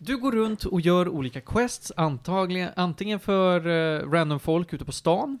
[0.00, 4.92] Du går runt och gör olika quests, antagligen, antingen för eh, random folk ute på
[4.92, 5.38] stan,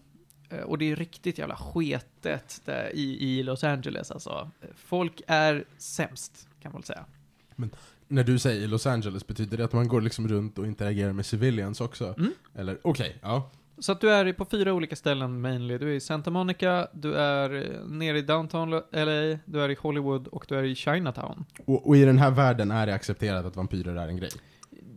[0.50, 4.50] eh, och det är riktigt jävla sketet där i, i Los Angeles alltså.
[4.74, 7.04] Folk är sämst, kan man väl säga.
[8.08, 11.26] När du säger Los Angeles, betyder det att man går liksom runt och interagerar med
[11.26, 12.14] civilians också?
[12.18, 12.32] Mm.
[12.54, 13.50] Eller, okej, ja.
[13.78, 15.78] Så att du är på fyra olika ställen mainly.
[15.78, 19.76] Du är i Santa Monica, du är eh, nere i downtown LA, du är i
[19.80, 21.44] Hollywood och du är i Chinatown.
[21.64, 24.30] Och, och i den här världen är det accepterat att vampyrer är en grej?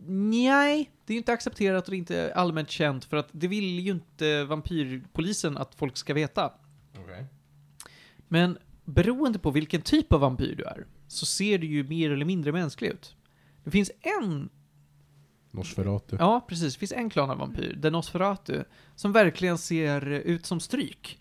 [0.06, 3.48] Nej, det är ju inte accepterat och det är inte allmänt känt för att det
[3.48, 6.52] vill ju inte vampyrpolisen att folk ska veta.
[6.98, 7.26] Okej.
[8.28, 12.24] Men beroende på vilken typ av vampyr du är så ser du ju mer eller
[12.24, 13.16] mindre mänsklig ut.
[13.64, 14.48] Det finns en
[15.50, 16.16] Nosferatu.
[16.18, 16.74] Ja, precis.
[16.74, 21.20] Det finns en klan av vampyr, den Nosferatu, som verkligen ser ut som stryk.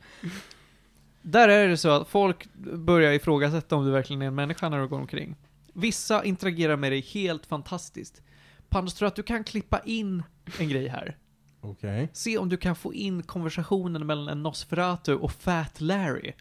[1.22, 4.80] Där är det så att folk börjar ifrågasätta om du verkligen är en människa när
[4.80, 5.36] du går omkring.
[5.74, 8.22] Vissa interagerar med dig helt fantastiskt.
[8.70, 10.24] Pandus tror att du kan klippa in
[10.60, 11.18] en grej här.
[11.62, 12.10] Okej.
[12.14, 16.34] Se om du kan få in konversationen mellan en Nosferatu och Fat Larry.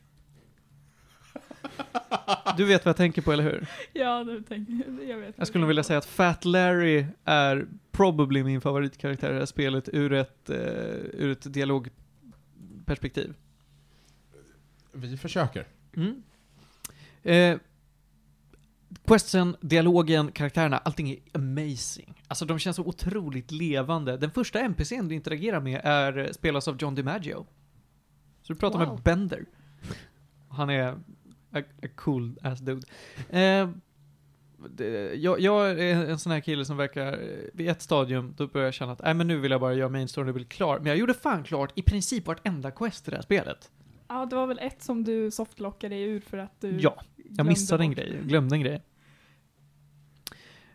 [2.56, 3.68] Du vet vad jag tänker på, eller hur?
[3.92, 5.08] Ja, det tänker jag.
[5.08, 5.34] Jag vet.
[5.38, 9.46] Jag skulle nog vilja säga att Fat Larry är probably min favoritkaraktär i det här
[9.46, 10.56] spelet ur ett, eh,
[11.12, 13.34] ur ett dialogperspektiv.
[14.92, 15.66] Vi försöker.
[15.96, 16.22] Mm.
[17.22, 17.58] Eh,
[19.06, 22.22] questsen, dialogen, karaktärerna, allting är amazing.
[22.28, 24.16] Alltså de känns så otroligt levande.
[24.16, 27.46] Den första NPCn du interagerar med är, spelas av John DiMaggio.
[28.42, 28.88] Så du pratar Wow.
[28.94, 29.44] med Bender.
[30.48, 30.98] Han är
[31.52, 32.86] a, a cool ass dude.
[33.28, 33.68] Eh,
[34.68, 37.18] det, jag, jag är en sån här kille som verkar, eh,
[37.52, 39.88] vid ett stadium, då börjar jag känna att, nej men nu vill jag bara göra
[39.88, 40.78] main story och bli klar.
[40.78, 43.70] Men jag gjorde fan klart i princip vartenda quest i det här spelet.
[44.08, 47.02] Ja, det var väl ett som du softlockade ur för att du Ja,
[47.36, 48.82] jag missade en grej, glömde en grej.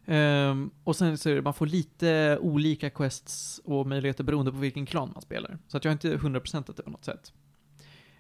[0.06, 4.58] Ehm, och sen så är det, man får lite olika quests och möjligheter beroende på
[4.58, 5.58] vilken klan man spelar.
[5.68, 7.34] Så att jag har inte 100% det på något sätt.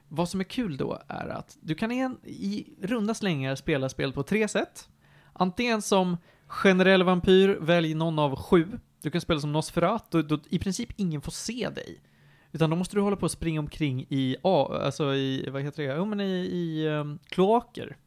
[0.07, 4.13] Vad som är kul då är att du kan igen, i runda slängar spela spel
[4.13, 4.89] på tre sätt.
[5.33, 8.79] Antingen som generell vampyr, välj någon av sju.
[9.01, 12.01] Du kan spela som Nosferatu, då, då i princip ingen får se dig.
[12.51, 15.95] Utan då måste du hålla på och springa omkring i, alltså i, vad heter det,
[15.95, 17.97] jo men i, i um, kloaker.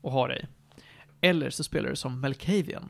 [0.00, 0.48] Och ha dig.
[1.20, 2.88] Eller så spelar du som Melkavian.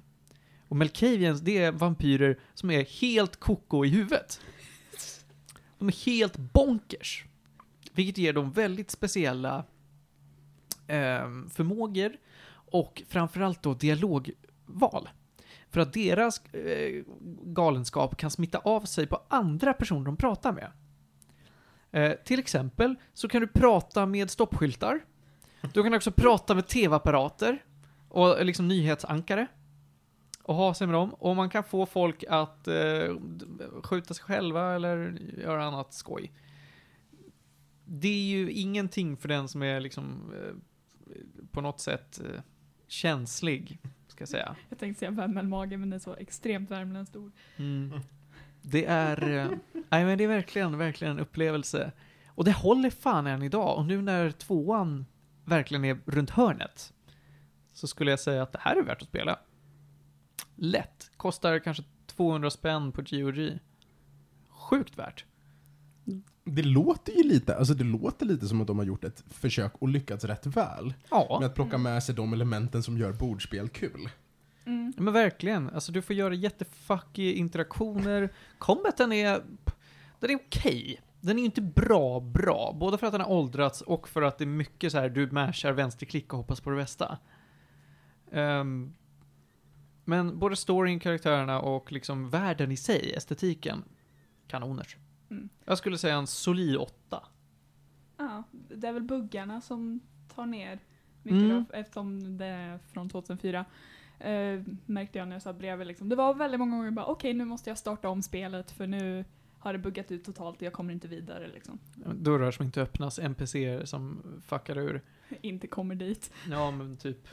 [0.68, 4.40] Och Melkavians, det är vampyrer som är helt koko i huvudet.
[5.78, 7.24] De är helt bonkers.
[7.98, 9.64] Vilket ger dem väldigt speciella
[10.86, 12.12] eh, förmågor
[12.50, 15.08] och framförallt då dialogval.
[15.70, 17.04] För att deras eh,
[17.42, 20.72] galenskap kan smitta av sig på andra personer de pratar med.
[21.90, 25.00] Eh, till exempel så kan du prata med stoppskyltar.
[25.74, 27.64] Du kan också prata med tv-apparater
[28.08, 29.46] och eh, liksom nyhetsankare.
[30.42, 31.14] Och ha sig med dem.
[31.14, 33.16] Och man kan få folk att eh,
[33.82, 36.32] skjuta sig själva eller göra annat skoj.
[37.90, 40.54] Det är ju ingenting för den som är liksom eh,
[41.50, 42.40] på något sätt eh,
[42.86, 43.78] känslig,
[44.08, 44.56] ska jag säga.
[44.68, 47.32] Jag tänkte säga värmelmage men det är så extremt värmländskt ord.
[48.62, 51.92] Det är, eh, nej men det är verkligen, verkligen en upplevelse.
[52.26, 53.78] Och det håller fan än idag.
[53.78, 55.06] Och nu när tvåan
[55.44, 56.92] verkligen är runt hörnet
[57.72, 59.38] så skulle jag säga att det här är värt att spela.
[60.54, 61.10] Lätt.
[61.16, 63.58] Kostar kanske 200 spänn på GOG.
[64.48, 65.24] Sjukt värt.
[66.54, 69.72] Det låter ju lite, alltså det låter lite som att de har gjort ett försök
[69.78, 70.94] och lyckats rätt väl.
[71.10, 74.08] Ja, Med att plocka med sig de elementen som gör bordspel kul.
[74.66, 74.92] Mm.
[74.96, 75.70] men verkligen.
[75.70, 78.32] Alltså du får göra jättefucky interaktioner.
[78.58, 79.42] Combaten är,
[80.20, 81.00] den är okej.
[81.20, 82.76] Den är ju inte bra, bra.
[82.80, 85.30] Både för att den har åldrats och för att det är mycket så här, du
[85.30, 87.18] mashar vänsterklick och hoppas på det bästa.
[88.32, 88.94] Ehm,
[90.04, 93.84] men både storyn, karaktärerna och liksom världen i sig, estetiken,
[94.46, 94.96] kanoners.
[95.30, 95.48] Mm.
[95.64, 97.22] Jag skulle säga en solid åtta.
[98.16, 100.00] Ja, det är väl buggarna som
[100.34, 100.78] tar ner
[101.22, 101.64] mycket Mm.
[101.68, 103.64] då, eftersom det är från 2004.
[104.18, 106.08] Eh, märkte jag när jag satt bredvid liksom.
[106.08, 109.24] Det var väldigt många gånger bara okej nu måste jag starta om spelet för nu
[109.58, 111.78] har det buggat ut totalt och jag kommer inte vidare liksom.
[112.14, 115.02] Dörrar som inte öppnas, NPCer som fuckar ur.
[115.40, 116.32] inte kommer dit.
[116.50, 117.28] Ja, men typ.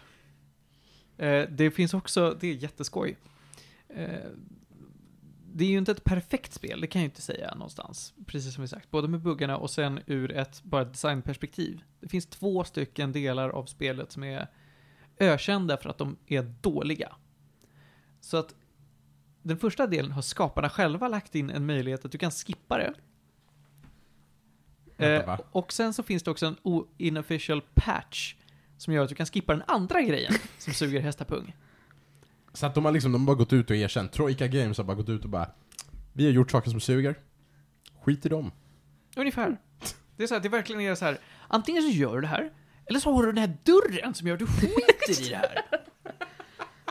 [1.17, 3.17] Eh, det finns också, det är jätteskoj.
[3.87, 4.29] Eh,
[5.57, 8.13] det är ju inte ett perfekt spel, det kan jag ju inte säga någonstans.
[8.25, 11.83] Precis som vi sagt, både med buggarna och sen ur ett bara designperspektiv.
[11.99, 14.47] Det finns två stycken delar av spelet som är
[15.19, 17.15] ökända för att de är dåliga.
[18.21, 18.55] Så att
[19.41, 22.93] den första delen har skaparna själva lagt in en möjlighet att du kan skippa det.
[24.97, 28.35] Vänta, Eh, och sen så finns det också en inofficial patch
[28.77, 31.55] som gör att du kan skippa den andra grejen som suger hästapung.
[32.55, 34.11] Så att de har liksom, de har bara gått ut och erkänt.
[34.11, 35.49] Troika Games har bara gått ut och bara
[36.13, 37.15] Vi har gjort saker som suger.
[38.01, 38.51] Skit i dem.
[39.15, 39.57] Ungefär.
[40.17, 41.17] Det är så här, det verkligen är så här.
[41.47, 42.51] Antingen så gör du det här,
[42.85, 45.61] eller så har du den här dörren som gör att du skiter i det här.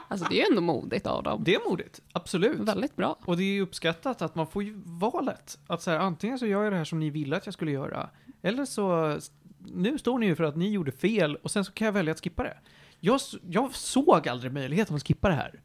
[0.08, 1.44] Alltså det är ju ändå modigt av dem.
[1.44, 2.60] Det är modigt, absolut.
[2.60, 3.18] Väldigt bra.
[3.24, 5.58] Och det är ju uppskattat att man får ju valet.
[5.66, 7.70] Att så här, antingen så gör jag det här som ni ville att jag skulle
[7.70, 8.10] göra,
[8.42, 9.18] eller så,
[9.58, 12.12] nu står ni ju för att ni gjorde fel och sen så kan jag välja
[12.12, 12.56] att skippa det.
[13.05, 15.61] Jag, jag såg aldrig möjligheten att skippa det här.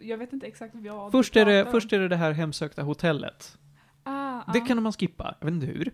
[0.00, 2.82] Jag vet inte exakt vad jag Först är, det, först är det det här hemsökta
[2.82, 3.58] hotellet.
[4.02, 4.66] Ah, Det ah.
[4.66, 5.92] kan man skippa, jag vet inte hur.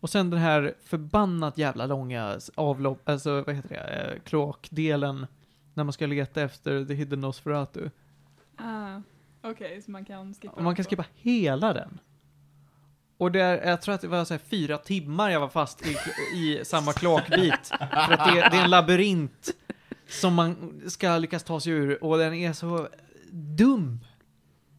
[0.00, 5.26] Och sen den här förbannat jävla långa avlopp, alltså vad heter det, eh, kloakdelen
[5.74, 7.90] när man ska leta efter The Hidden Nosferatu.
[8.56, 9.00] Ah,
[9.42, 12.00] Okej, så man kan skippa man kan skippa hela den.
[13.18, 15.86] Och det är, jag tror att det var så här fyra timmar jag var fast
[15.86, 15.96] i,
[16.38, 17.66] i samma kloakbit.
[17.78, 19.50] För att det, det är en labyrint
[20.08, 22.88] som man ska lyckas ta sig ur och den är så
[23.30, 24.00] dum.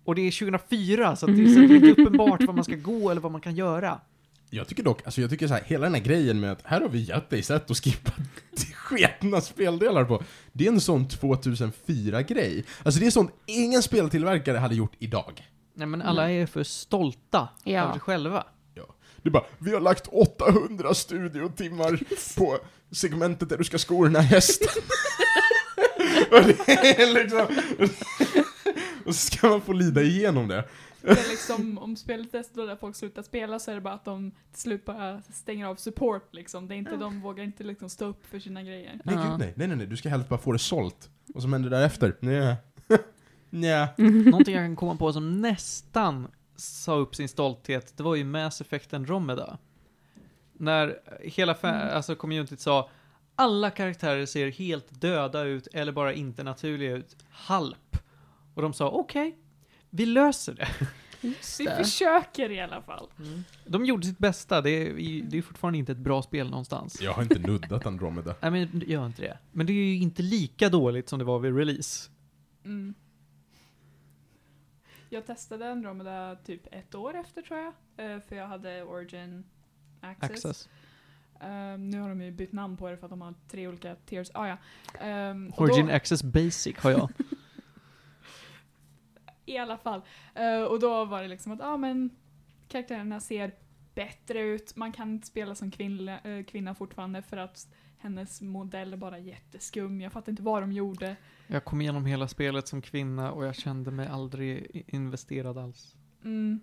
[0.03, 2.55] Och det är 2004 så att det är så att det är inte uppenbart vad
[2.55, 3.99] man ska gå eller vad man kan göra.
[4.49, 6.81] Jag tycker dock, alltså jag tycker så här, hela den här grejen med att här
[6.81, 8.11] har vi gett dig sätt att skippa
[8.73, 10.23] sketna speldelar på.
[10.51, 12.65] Det är en sån 2004-grej.
[12.83, 15.43] Alltså det är sånt ingen speltillverkare hade gjort idag.
[15.75, 17.81] Nej men alla är för stolta Ja.
[17.81, 18.43] över sig själva.
[19.23, 21.99] Det är bara, vi har lagt 800 studiotimmar
[22.37, 22.57] på
[22.91, 24.67] segmentet där du ska sko den här hästen.
[26.31, 27.47] och det är liksom...
[29.05, 30.63] och så ska man få lida igenom det.
[31.01, 33.93] Det är liksom, om spelet är så där folk slutar spela så är det bara
[33.93, 36.67] att de till slut bara stänger av support liksom.
[36.67, 38.99] Det är inte, de vågar inte liksom stå upp för sina grejer.
[39.03, 39.21] Nej, Ja.
[39.29, 41.09] gud, nej, nej, nej, nej, du ska helst bara få det sålt.
[41.33, 42.15] Och som händer därefter?
[42.19, 42.55] Nej.
[43.59, 43.87] Nej.
[43.97, 48.61] Någonting jag kan komma på som nästan sa upp sin stolthet, det var ju Mass
[48.61, 49.57] Effect Andromeda.
[50.53, 51.95] När hela Mm.
[51.95, 52.89] alltså communityt sa
[53.35, 57.15] alla karaktärer ser helt döda ut eller bara inte naturliga ut.
[57.29, 57.97] Halp.
[58.53, 59.37] Och de sa okej,
[59.89, 60.67] vi löser det.
[61.21, 63.07] Just Vi försöker i alla fall.
[63.65, 64.93] De gjorde sitt bästa, det är,
[65.23, 67.01] det är fortfarande inte ett bra spel någonstans.
[67.01, 68.35] Jag har inte nuddat Andromeda.
[68.41, 69.37] Nej men gör inte det.
[69.51, 72.09] Men det är ju inte lika dåligt som det var vid release.
[72.65, 72.93] Mm.
[75.15, 77.73] Jag testade Andromeda typ ett år efter tror jag.
[78.13, 79.43] eh, För jag hade Origin
[80.01, 80.31] Access.
[80.31, 80.69] Access.
[81.39, 83.95] Ehm, nu har de ju bytt namn på det för att de har tre olika
[83.95, 84.31] tiers.
[84.33, 84.57] Ah, ja.
[85.53, 87.09] Och Origin då, Access Basic har jag.
[89.45, 90.01] I alla fall.
[90.35, 92.09] Eh, och då var det liksom att ah, men
[92.67, 93.51] karaktärerna ser
[93.93, 94.75] bättre ut.
[94.75, 97.67] Man kan inte spela som kvinna, eh, kvinna fortfarande för att
[97.97, 100.01] hennes modell är bara jätteskum.
[100.01, 101.15] Jag fattar inte vad de gjorde.
[101.47, 105.95] Jag kom igenom hela spelet som kvinna och jag kände mig aldrig investerad alls.
[106.23, 106.59] Mm.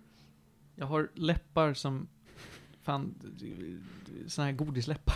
[0.75, 2.07] Jag har läppar som,
[2.81, 3.15] fan,
[4.27, 5.15] såna här godisläppar.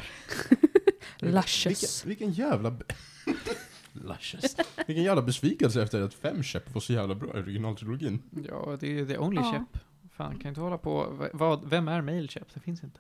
[1.20, 2.06] Luscious.
[2.06, 2.70] Vilken, vilken jävla...
[3.94, 4.56] Luscious.
[4.88, 8.22] Vilken jävla besvikelse efter att fem käpp var så jävla bra i originaltrilogin.
[8.48, 9.54] Ja, det är the only Ja.
[9.72, 9.84] chip.
[10.12, 12.54] Fan, kan inte hålla på, vad, vem är mail chip?
[12.54, 13.00] Det finns inte.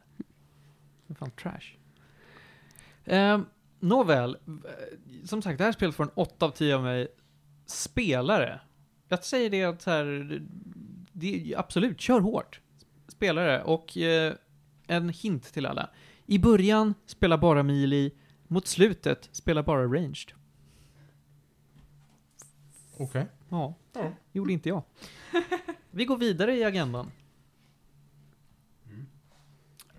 [1.07, 1.78] Det är fan trash.
[3.10, 3.45] Um,
[3.80, 4.70] nåväl, v-
[5.26, 7.08] som sagt, det här spelet får en 8 av 10 av mig.
[7.66, 8.60] Spelare.
[9.08, 10.41] Jag säger det att så här,
[11.14, 12.62] det absolut, kör hårt.
[13.08, 14.34] Spelare, och eh,
[14.88, 15.89] en hint till alla.
[16.26, 18.12] I början, spela bara melee.
[18.47, 20.32] Mot slutet, spela bara ranged.
[22.97, 23.26] Okej.
[23.49, 24.12] Ja, Ja.
[24.32, 24.84] gjorde inte jag.
[25.91, 27.12] Vi går vidare i agendan.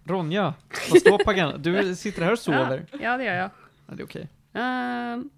[0.08, 0.54] Ronja,
[0.90, 1.62] vad står på agendan?
[1.62, 2.86] Du sitter här och sover.
[3.00, 3.50] Ja, det gör jag.
[3.86, 4.28] Ja, det är okej.
[4.52, 5.30] Ehm,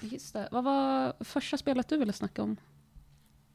[0.00, 0.48] just det.
[0.52, 2.56] Vad var första spelet du ville snacka om?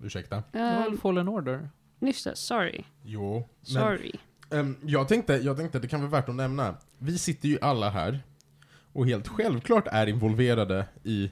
[0.03, 0.43] Ursäkta.
[0.51, 1.69] Väl Um, Fallen Order?
[1.99, 2.83] just det, sorry.
[3.03, 3.47] Jo.
[3.59, 4.11] Men, Sorry.
[4.51, 6.75] ehm, jag, tänkte, jag tänkte, det kan vara värt att nämna.
[6.97, 8.19] Vi sitter ju alla här
[8.93, 11.31] och helt självklart är involverade i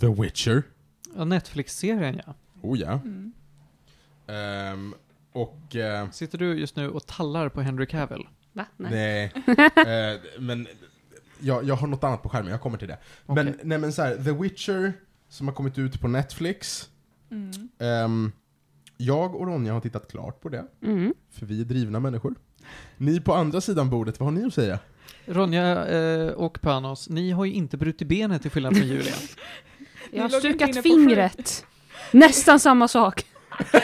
[0.00, 0.62] The Witcher.
[1.16, 2.34] Ja, Netflix-serien ja.
[2.62, 2.92] Oh ja.
[2.92, 3.32] Mm.
[4.26, 4.94] Ehm,
[5.32, 5.76] och...
[5.76, 8.28] eh, Sitter du just nu och tallar på Henry Cavill?
[8.52, 8.64] Va?
[8.76, 8.90] Nej.
[8.92, 9.32] Nej.
[9.76, 10.66] Eh, men
[11.40, 12.98] jag, jag har något annat på skärmen, jag kommer till det.
[13.26, 13.60] Men, Okej.
[13.64, 14.92] nej men så här, The Witcher,
[15.28, 16.88] som har kommit ut på Netflix.
[17.30, 17.50] Mm.
[17.78, 18.32] Ehm,
[18.96, 21.14] jag och Ronja har tittat klart på det, Mm.
[21.30, 22.34] för vi är drivna människor.
[22.96, 24.78] Ni på andra sidan bordet, vad har ni att säga?
[25.26, 29.14] Ronja eh, och Panos, ni har ju inte brutit benet till skillnad från Julia.
[30.12, 31.66] Jag har stukat fingret.
[32.12, 33.24] Nästan samma sak.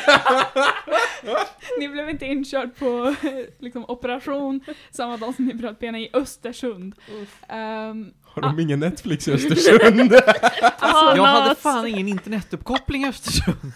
[1.78, 3.14] Ni blev inte inkörd på
[3.58, 4.60] liksom, operation
[4.90, 6.94] samma dag som ni bröt benen i Östersund.
[7.48, 10.14] Ehm, Har de ingen Netflix i Östersund?
[10.78, 13.72] Ah, Jag hade fan ingen internetuppkoppling i Östersund.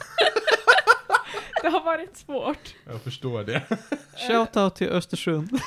[1.63, 2.75] det har varit svårt.
[2.93, 3.63] jag förstår det.
[4.29, 5.51] Shoutout till Östersund.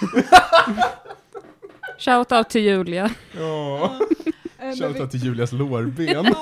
[1.97, 3.09] Shoutout till Julia.
[3.37, 3.99] Ja.
[4.59, 6.25] Eh, Shoutout till Julias lårben.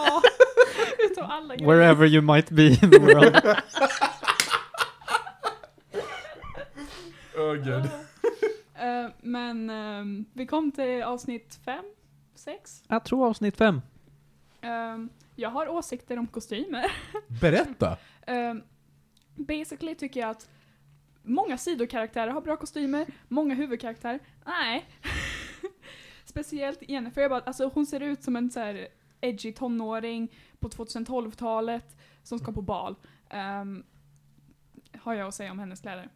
[1.65, 3.35] Wherever you might be in the world.
[7.41, 7.89] Oh, God.
[8.75, 11.85] Eh, men ehm, vi kom till avsnitt fem,
[12.35, 12.83] sex.
[12.87, 13.81] Jag tror avsnitt fem.
[14.61, 16.91] Ehm, jag har åsikter om kostymer.
[17.41, 17.97] Berätta!
[18.27, 18.63] Um,
[19.35, 20.49] basically tycker jag att
[21.23, 24.89] många sidokaraktärer har bra kostymer, många huvudkaraktärer, nej.
[26.25, 28.87] Speciellt Jennifer, jag bara, alltså hon ser ut som en så här
[29.21, 32.95] edgy tonåring på 2012-talet som ska på bal.
[33.29, 33.83] Ehm,
[35.01, 36.09] har jag att säga om hennes kläder.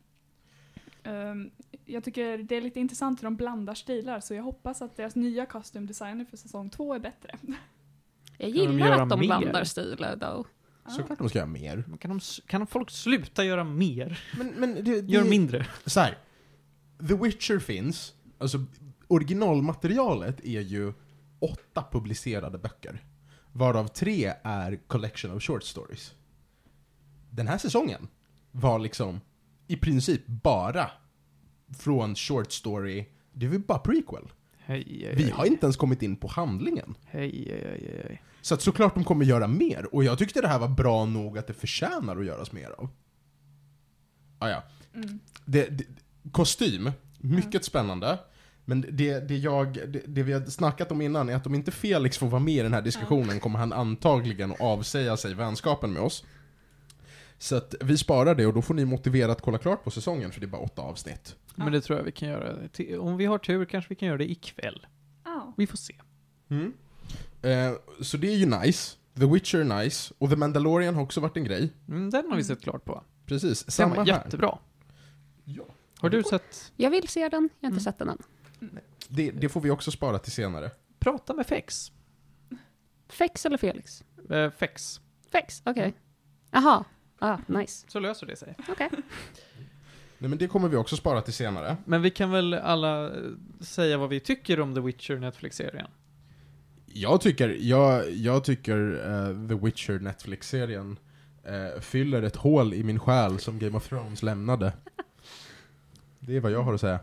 [1.06, 1.52] Ehm,
[1.86, 5.16] jag tycker det är lite intressant hur de blandar stilar, så jag hoppas att deras
[5.16, 7.38] nya costume designer för säsong två är bättre.
[8.38, 9.28] Jag de gillar göra att de mer?
[9.28, 10.46] blandar stilar då.
[10.88, 11.84] Såklart de ska göra mer.
[12.00, 14.20] Kan, de, kan folk sluta göra mer?
[14.38, 15.68] Men, men det, det, Gör mindre.
[15.86, 16.18] så här.
[17.08, 18.64] The Witcher finns, alltså
[19.08, 20.94] originalmaterialet är ju
[21.40, 23.04] åtta publicerade böcker.
[23.52, 26.14] Varav tre är collection of short stories.
[27.30, 28.08] Den här säsongen
[28.52, 29.22] var liksom
[29.68, 30.92] i princip bara
[31.80, 34.32] från short story, det var bara prequel.
[34.58, 36.96] Hej, hej, Vi har inte ens kommit in på handlingen.
[37.06, 38.22] Hej, hej, hej, hej.
[38.42, 41.38] Så att såklart de kommer göra mer, och jag tyckte det här var bra nog
[41.38, 42.90] att det förtjänar att göras mer av.
[44.40, 44.64] Ah, ja.
[44.96, 45.20] Mm.
[45.46, 45.86] det, det,
[46.32, 48.20] kostym, mycket spännande.
[48.66, 51.72] Men det, det, jag, det, det vi har snackat om innan är att om inte
[51.72, 55.94] Felix får vara med i den här diskussionen kommer han antagligen att avsäga sig vänskapen
[55.94, 56.26] med oss.
[57.38, 60.32] Så att vi sparar det och då får ni motivera att kolla klart på säsongen
[60.32, 61.36] för det är bara åtta avsnitt.
[61.56, 62.56] Men det tror jag vi kan göra.
[63.00, 64.88] Om vi har tur kanske vi kan göra det ikväll.
[65.24, 65.54] Ja.
[65.58, 65.96] Vi får se.
[66.50, 66.74] Mm.
[67.42, 68.98] Eh, så det är ju nice.
[69.20, 70.14] The Witcher är nice.
[70.18, 71.74] Och The Mandalorian har också varit en grej.
[71.88, 73.04] Mm, den har vi sett klart på.
[73.26, 74.14] Precis, Den samma var här.
[74.14, 74.58] jättebra.
[75.44, 75.64] Ja.
[76.00, 77.80] Har du sett Jag vill se den, jag har inte Mm.
[77.80, 78.18] sett den än.
[79.08, 80.72] Det, det får vi också spara till senare.
[81.00, 81.92] Prata med Fex?
[83.10, 84.04] Fex eller Felix?
[84.30, 85.02] Eh, Fex.
[85.32, 85.94] Fex, okej.
[86.52, 86.84] Jaha.
[87.20, 87.86] Ah, nice.
[87.88, 88.56] Så löser det sig.
[88.70, 88.90] Okej.
[90.18, 91.78] Nej men det kommer vi också spara till senare.
[91.86, 93.12] Men vi kan väl alla eh,
[93.60, 95.88] säga vad vi tycker om The Witcher Netflix-serien?
[96.86, 100.98] Jag tycker, jag, jag tycker eh, The Witcher Netflix-serien
[101.44, 104.74] eh, fyller ett hål i min själ som Game of Thrones lämnade.
[106.20, 107.00] Det är vad jag har att säga.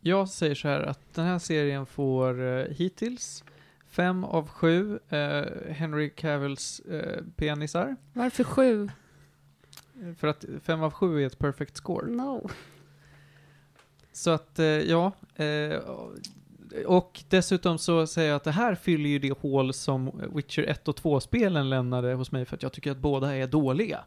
[0.00, 3.44] Jag säger så här att den här serien får eh, hittills
[3.90, 7.96] fem av sju eh, Henry Cavills eh, penisar.
[8.12, 8.88] Varför sju?
[10.18, 12.10] För att fem av sju är ett perfect score.
[12.10, 12.50] No.
[14.12, 15.12] Så att, eh, ja.
[15.34, 15.78] Eh,
[16.86, 20.88] och dessutom så säger jag att det här fyller ju det hål som Witcher 1
[20.88, 24.04] och 2-spelen lämnade hos mig för att jag tycker att båda är dåliga.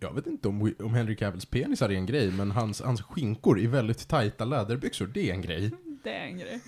[0.00, 3.60] Jag vet inte om, om Henry Cavills penisar är en grej, men hans, hans skinkor
[3.60, 5.70] i väldigt tajta läderbyxor, det är en grej.
[6.04, 6.60] Det är en grej.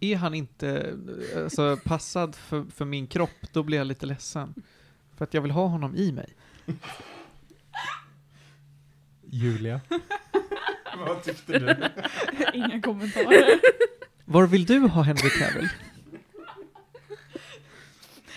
[0.00, 0.98] Är han inte
[1.36, 4.54] alltså, passad för, för min kropp, då blir jag lite ledsen.
[5.16, 6.34] För att jag vill ha honom i mig.
[9.26, 9.80] Julia.
[10.98, 11.76] Vad tyckte du?
[12.58, 13.60] Inga kommentarer.
[14.24, 15.68] Var vill du ha Henry Cavill?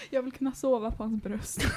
[0.10, 1.68] Jag vill kunna sova på hans bröst.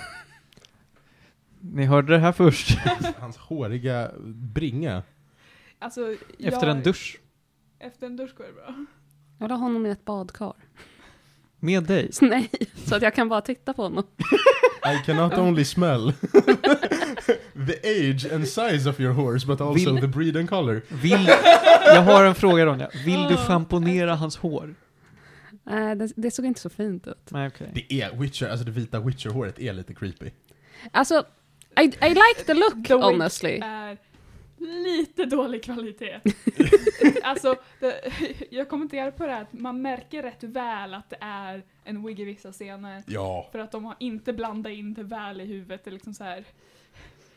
[1.60, 2.78] Ni hörde det här först.
[3.18, 5.02] Hans håriga bringa.
[5.78, 7.20] Alltså, Efter jag, en dusch.
[7.78, 8.86] Efter en dusch går det bra.
[9.42, 10.52] Jag vill ha honom i ett badkar.
[11.60, 12.10] Med dig.
[12.20, 12.50] Nej,
[12.86, 14.04] så att jag kan bara titta på honom.
[14.86, 16.12] I cannot only smell
[17.66, 20.82] the age and size of your horse, but also Vill- the breed and color.
[20.88, 21.28] Vill,
[21.86, 22.90] jag har en fråga Ronja.
[23.04, 24.74] Vill du schamponera hans hår?
[25.64, 27.30] Nej, det, det såg inte så fint ut.
[27.30, 27.70] Nej, okej.
[27.74, 30.30] Det är Witcher, alltså det vita Witcher-håret är lite creepy.
[30.90, 31.24] Alltså,
[31.80, 33.58] I, I like the look The Witch honestly.
[33.62, 33.98] är
[34.62, 36.20] lite dålig kvalitet.
[37.22, 38.12] alltså, det,
[38.50, 42.20] jag kommenterar på det här att man märker rätt väl att det är en wig
[42.20, 43.02] i vissa scener.
[43.06, 43.48] Ja.
[43.52, 45.84] För att de har inte blandat in det väl i huvudet.
[45.84, 46.44] Det är liksom så här.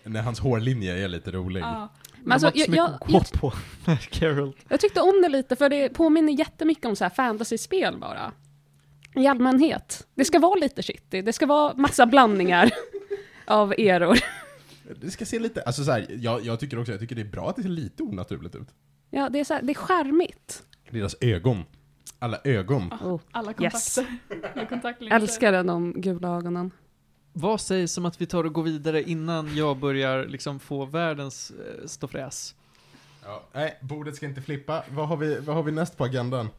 [0.04, 1.62] När hans hårlinje är lite rolig.
[1.62, 1.90] Ja,
[2.24, 3.54] Men alltså, jag, så jag, jag, på
[4.10, 4.56] Carol.
[4.70, 8.32] jag tyckte om det lite för det påminner jättemycket om så här fantasy-spel bara.
[9.16, 10.08] I allmänhet.
[10.16, 12.72] Det ska vara lite shitty, det ska vara massa blandningar
[13.46, 14.20] av eror.
[15.02, 17.26] Det ska se lite, alltså så här, jag, jag tycker också, jag tycker det är
[17.26, 18.68] bra att det ser lite onaturligt ut.
[19.10, 20.64] Ja, det är, så här, det är charmigt.
[20.90, 21.64] Deras ögon.
[22.20, 22.94] Alla ögon.
[22.94, 23.96] Oh, alla Yes.
[23.96, 24.50] kontakter.
[24.56, 25.16] Alla kontaktlinser.
[25.16, 26.72] älskar de gula ögonen.
[27.34, 31.52] Vad sägs om att vi tar och går vidare innan jag börjar liksom få världens
[31.52, 32.56] eh, ståfräs?
[33.24, 33.44] Ja.
[33.54, 34.84] Nej, bordet ska inte flippa.
[34.92, 36.50] Vad har vi, vad har vi näst på agendan?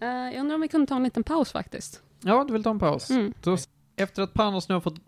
[0.00, 2.02] Eh, jag undrar om vi kunde ta en liten paus faktiskt.
[2.20, 3.10] Ja, du vill ta en paus?
[3.10, 3.32] Mm.
[3.42, 3.56] Då,
[3.96, 5.00] efter att Panos nu har fått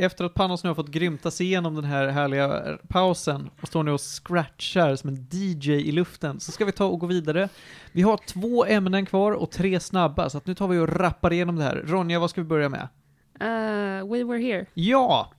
[0.00, 3.82] efter att Panos nu har fått grymta sig igenom den här härliga pausen och står
[3.82, 7.48] nu och scratchar som en DJ i luften så ska vi ta och gå vidare.
[7.92, 11.32] Vi har två ämnen kvar och tre snabba så att nu tar vi och rappar
[11.32, 11.82] igenom det här.
[11.86, 12.88] Ronja, vad ska vi börja med?
[13.40, 14.66] Eh, we were here.
[14.74, 15.32] Ja!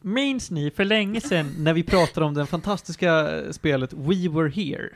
[0.00, 4.88] Minns ni för länge sedan när vi pratade om det fantastiska spelet We Were Here?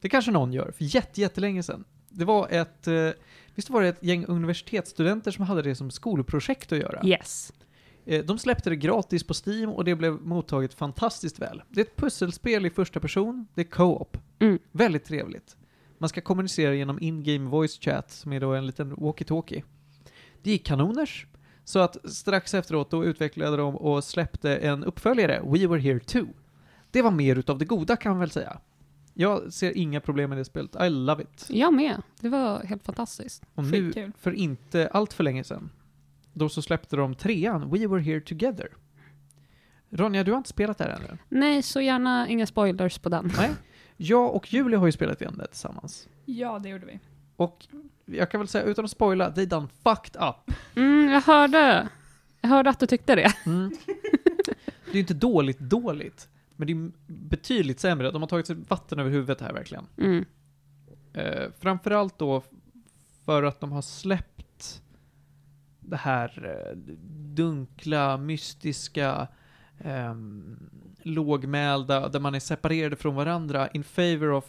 [0.00, 1.84] Det kanske någon gör, för jätte, jättelänge sedan.
[2.08, 3.10] Det var ett, eh,
[3.54, 7.06] visst var det ett gäng universitetsstudenter som hade det som skolprojekt att göra?
[7.06, 7.52] Yes.
[8.06, 11.62] Eh, De släppte det gratis på Steam och det blev mottaget fantastiskt väl.
[11.68, 14.16] Det är ett pusselspel i första person, det är co-op.
[14.38, 14.58] Mm.
[14.72, 15.56] Väldigt trevligt.
[15.98, 19.62] Man ska kommunicera genom in-game voice chat, som är då en liten walkie-talkie.
[20.42, 21.26] Det gick kanoners.
[21.64, 26.20] Så att strax efteråt då utvecklade de och släppte en uppföljare, We Were Here 2.
[26.90, 28.60] Det var mer utav det goda kan man väl säga.
[29.14, 31.46] Jag ser inga problem med det spelet, I love it.
[31.48, 32.02] Jag med.
[32.20, 33.42] Det var helt fantastiskt.
[33.54, 34.12] Och nu, Skitkul.
[34.18, 35.70] för inte allt för länge sedan,
[36.32, 38.68] då så släppte de trean, We Were Here Together.
[39.90, 41.18] Ronja, du har inte spelat det här ännu?
[41.28, 43.32] Nej, så gärna inga spoilers på den.
[43.36, 43.50] Nej.
[43.96, 46.08] Jag och Julia har ju spelat igenom det tillsammans.
[46.24, 47.00] Ja, det gjorde vi.
[47.36, 47.66] Och
[48.04, 50.56] jag kan väl säga utan att spoila, they done fucked up.
[50.76, 51.88] Mm, jag hörde.
[52.40, 53.32] Jag hörde att du tyckte det.
[53.46, 53.76] Mm.
[54.84, 58.10] Det är ju inte dåligt dåligt, men det är betydligt sämre.
[58.10, 59.86] De har tagit sig vatten över huvudet här verkligen.
[59.98, 60.24] Mm.
[61.12, 62.42] Eh, framförallt då
[63.24, 64.46] för att de har släppt
[65.90, 66.76] det här eh,
[67.34, 69.28] dunkla, mystiska,
[69.78, 70.56] ehm,
[71.02, 74.44] lågmälda, där man är separerade från varandra in favor of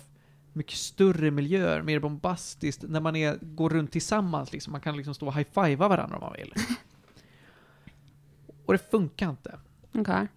[0.54, 4.72] mycket större miljöer, mer bombastiskt, när man är, går runt tillsammans liksom.
[4.72, 6.54] Man kan liksom stå och high-fivea varandra om man vill.
[8.66, 9.60] Och det funkar inte.
[9.94, 10.28] Okej.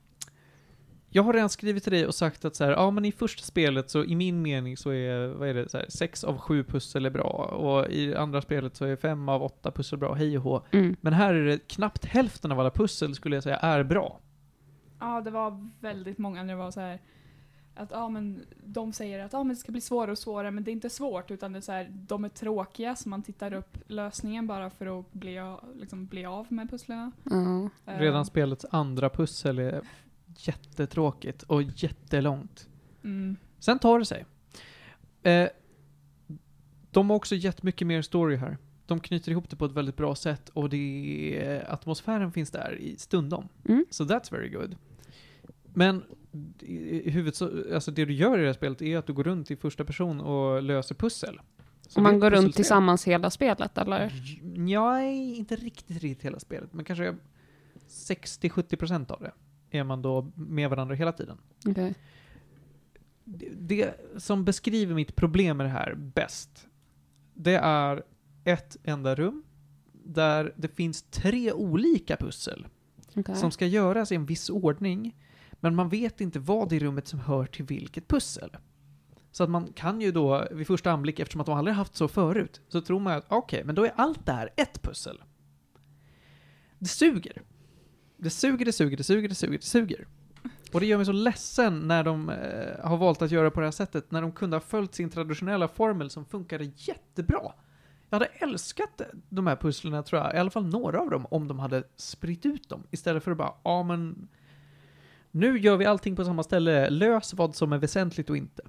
[1.17, 3.43] Jag har redan skrivit till dig och sagt att så här, ja men i första
[3.43, 6.65] spelet så i min mening så är, vad är det, så här, sex av sju
[6.65, 10.39] pussel är bra och i andra spelet så är fem av åtta pussel bra, hej
[10.39, 10.63] och hå.
[10.71, 10.97] Mm.
[11.01, 14.21] Men här är det knappt hälften av alla pussel skulle jag säga är bra.
[15.01, 17.01] Ja, det var väldigt många när det var så här
[17.77, 20.65] att ja, men de säger att ja, men det ska bli svårare och svårare, men
[20.65, 23.53] det är inte svårt utan det är så här, de är tråkiga så man tittar
[23.53, 27.13] upp lösningen bara för att bli, av- liksom, bli av med pusslen.
[27.25, 27.71] Ja.
[27.93, 29.81] Eh, Redan spelets andra pussel är
[30.37, 32.69] jättetråkigt och jättelångt.
[33.05, 33.37] Mm.
[33.59, 34.25] Sen tar det sig.
[35.23, 35.49] Eh,
[36.91, 38.59] de har också gett mycket mer story här.
[38.87, 42.79] De knyter ihop det på ett väldigt bra sätt och det är, atmosfären finns där
[42.81, 43.49] i stundom.
[43.69, 43.85] Mm.
[43.91, 44.77] So that's very good.
[45.65, 46.03] Men
[46.61, 49.25] i huvudet så, alltså det du gör i det här spelet är att du går
[49.25, 51.41] runt i första person och löser pussel.
[51.89, 54.13] Så Och man går runt tillsammans hela spelet, eller?
[54.43, 57.17] Nej, inte riktigt, riktigt hela spelet, men kanske
[57.89, 59.33] 60-70% av det
[59.75, 61.39] är man då med varandra hela tiden.
[61.67, 61.95] Okej.
[63.25, 66.67] det, det som beskriver mitt problem med det här bäst,
[67.35, 68.03] det är
[68.45, 69.45] ett enda rum
[69.93, 72.67] där det finns tre olika pussel
[73.15, 73.37] Okej.
[73.37, 75.17] som ska göras i en viss ordning,
[75.53, 78.57] men man vet inte vad i rummet som hör till vilket pussel.
[79.31, 82.09] Så att man kan ju då vid första anblick, eftersom att de aldrig haft så
[82.09, 85.23] förut, så tror man att okej, men då är allt det här ett pussel.
[86.79, 87.43] Det suger.
[88.25, 90.07] Det suger, det suger, det suger, det suger, det suger.
[90.73, 93.67] Och det gör mig så ledsen när de eh, har valt att göra på det
[93.67, 97.53] här sättet, när de kunde ha följt sin traditionella formel som funkade jättebra.
[98.11, 101.49] Jag hade älskat de här pusslerna tror jag, i alla fall några av dem, om
[101.49, 102.83] de hade spritt ut dem.
[102.91, 104.29] Istället för att bara, ja men...
[105.31, 108.63] Nu gör vi allting på samma ställe, lös vad som är väsentligt och inte.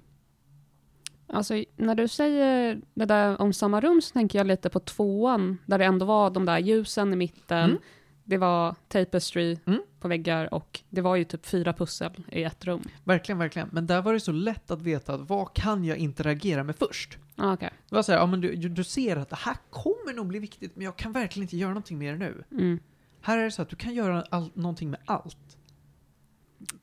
[1.27, 5.57] Alltså, när du säger det där om samma rum så tänker jag lite på tvåan,
[5.65, 7.81] där det ändå var de där ljusen i mitten, Mm.
[8.25, 9.81] Det var tapestry Mm.
[9.99, 12.81] på väggar och det var ju typ fyra pussel i ett rum.
[13.03, 13.69] Verkligen, verkligen.
[13.71, 17.17] Men där var det så lätt att veta att vad kan jag interagera med först?
[17.35, 17.69] Ah, Okej.
[17.89, 20.39] Det var så här, ja men du, du ser att det här kommer nog bli
[20.39, 22.43] viktigt, men jag kan verkligen inte göra någonting med det nu.
[22.51, 22.79] Mm.
[23.21, 25.57] Här är det så att du kan göra all, någonting med allt.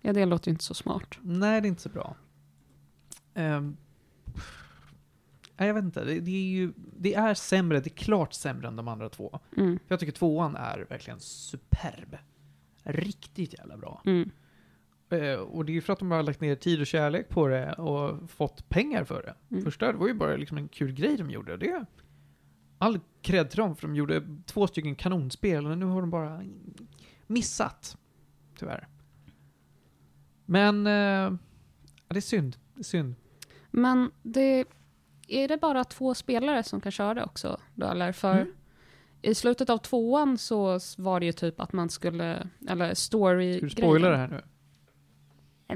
[0.00, 1.18] Ja, det låter ju inte så smart.
[1.22, 2.16] Nej, det är inte så bra.
[3.34, 3.60] Nej,
[5.66, 6.04] jag vet inte.
[6.04, 9.40] Det, det är ju, det är sämre, det är klart sämre än de andra två.
[9.56, 9.78] Mm.
[9.78, 12.16] För jag tycker tvåan är verkligen superb.
[12.82, 14.02] Riktigt jävla bra.
[14.06, 14.30] Mm.
[15.10, 17.48] Eh, och det är ju för att de har lagt ner tid och kärlek på
[17.48, 19.34] det och fått pengar för det.
[19.50, 19.64] Mm.
[19.64, 21.56] Första det var ju bara liksom en kul grej de gjorde.
[21.56, 21.84] Det
[22.78, 26.42] all cred till dem för de gjorde två stycken kanonspel och nu har de bara
[27.26, 27.96] missat.
[28.58, 28.88] Tyvärr.
[30.46, 31.38] Men eh,
[32.08, 32.56] det är synd.
[32.74, 33.14] Det är synd.
[33.70, 34.64] Men det,
[35.34, 37.60] är det bara två spelare som kan köra också?
[37.74, 38.12] Då, eller?
[38.12, 38.54] För Mm.
[39.22, 43.66] i slutet av tvåan så var det ju typ att man skulle, eller story Ska
[43.66, 44.42] du spoila det här nu?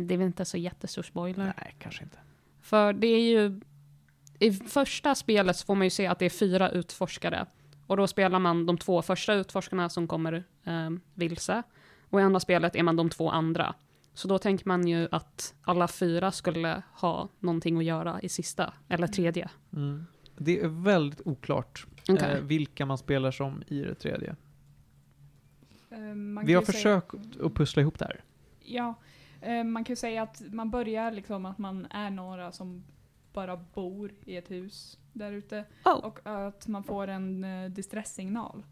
[0.07, 1.45] Det är väl inte så jättestor spoiler.
[1.57, 2.19] Nej, kanske inte.
[2.61, 3.61] För det är ju,
[4.39, 7.47] i första spelet så får man ju se att det är fyra utforskare.
[7.87, 11.63] Och då spelar man de två första utforskarna som kommer eh, vilse.
[12.11, 13.75] Och i andra spelet är man de två andra.
[14.17, 18.75] Så då tänker man ju att alla fyra skulle ha någonting att göra i sista,
[18.89, 19.51] eller tredje.
[19.73, 20.07] Mm.
[20.39, 22.33] Det är väldigt oklart Okej.
[22.33, 24.37] eh, vilka man spelar som i det tredje.
[26.15, 28.25] Man Vi har ju säga- försökt att pussla ihop det här.
[28.61, 28.95] Ja,
[29.41, 32.85] eh, man kan ju säga att man börjar liksom att man är några som
[33.33, 35.65] bara bor i ett hus där ute.
[35.85, 35.93] Oh.
[36.05, 38.63] Och att man får en uh, distresssignal.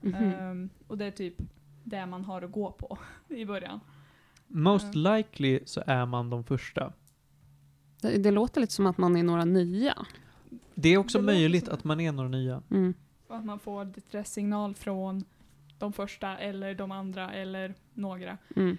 [0.00, 0.14] Mhm.
[0.14, 1.34] Ehm, och det är typ
[1.84, 2.98] det man har att gå på
[3.28, 3.80] i början.
[4.48, 5.12] Most Mm.
[5.16, 6.92] likely så är man de första.
[8.02, 10.06] det, det låter lite som att man är några nya.
[10.74, 12.62] Det är också Det möjligt att man är några nya.
[12.70, 12.94] Mm.
[13.28, 15.24] Att man får distresssignal från
[15.78, 18.38] de första eller de andra eller några.
[18.56, 18.76] Mm.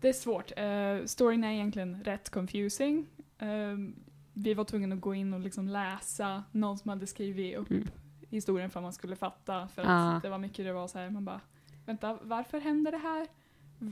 [0.00, 0.50] Det är svårt.
[0.58, 3.06] Uh, storyn är egentligen rätt confusing.
[3.38, 3.94] Ehm,
[4.32, 7.88] vi var tvungna att gå in och liksom läsa någon som hade skrivit upp Mm.
[8.30, 9.68] historien för att man skulle fatta.
[9.68, 10.20] För att Ah.
[10.22, 11.40] det var mycket det var så här, man bara,
[11.86, 13.26] vänta, varför händer det här?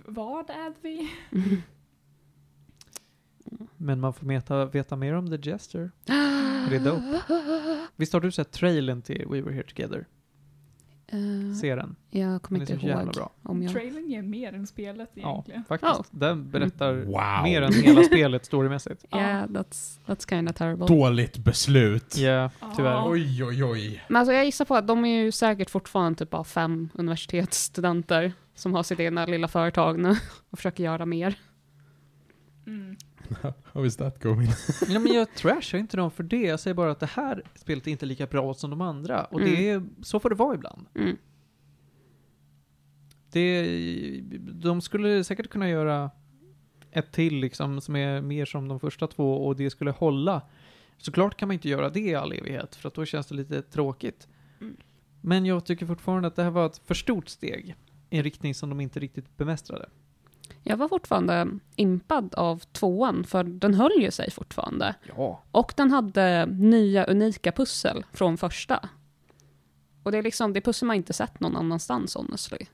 [0.07, 1.11] Vad är vi?
[3.76, 5.91] Men man får veta, veta mer om The Jester.
[6.70, 7.20] Det är dope.
[7.97, 10.07] Visst har du sett trailern till We Were Here Together?
[11.07, 11.97] Eh, Se den.
[12.11, 13.30] jag kommer inte ihåg bra.
[13.43, 13.72] om jag...
[13.72, 15.64] Trailern ger mer än spelet Ja, egentligen.
[15.64, 15.93] faktiskt.
[16.01, 16.05] Oh.
[16.11, 17.43] Den berättar Wow.
[17.43, 19.05] mer än hela spelet storymässigt.
[19.14, 20.86] Yeah, that's, that's kind of terrible.
[20.86, 22.16] Dåligt beslut.
[22.16, 22.91] Ja, tyvärr.
[22.93, 23.09] Ja.
[23.11, 24.05] Oj, oj, oj.
[24.09, 28.32] Men alltså jag gissar på att de är ju säkert fortfarande typ bara fem universitetsstudenter
[28.59, 30.15] som har sitt egna lilla företag nu
[30.51, 31.39] och försöker göra mer.
[32.67, 32.97] Mm.
[33.73, 34.49] How is that going?
[34.89, 36.43] Ja, men jag trashar inte dem för det.
[36.43, 39.25] Jag säger bara att det här spelet är inte lika bra som de andra.
[39.25, 40.87] Och det är, så får det vara ibland.
[40.95, 41.17] Mm.
[43.31, 46.11] Det, de skulle säkert kunna göra
[46.91, 50.43] ett till liksom som är mer som de första två och det skulle hålla.
[50.97, 53.63] Såklart kan man inte göra det i all evighet för att då känns det lite
[53.63, 54.29] tråkigt.
[54.61, 54.77] Mm.
[55.21, 57.77] Men jag tycker fortfarande att det här var ett för stort steg
[58.11, 59.89] en riktning som de inte riktigt bemästrade.
[60.63, 64.95] Jag var fortfarande impad av tvåan, för den höll ju sig fortfarande.
[65.17, 65.43] Ja.
[65.51, 68.89] Och den hade nya unika pussel från första.
[70.03, 72.67] Och det är liksom, det pussel man inte sett någon annanstans honestly.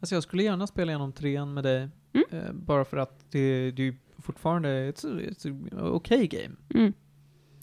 [0.00, 1.88] Alltså jag skulle gärna spela igenom trean med dig.
[2.12, 2.24] Mm.
[2.30, 5.04] Eh, bara för att det, det är ju fortfarande ett
[5.72, 6.56] okej game.
[6.74, 6.92] Mm.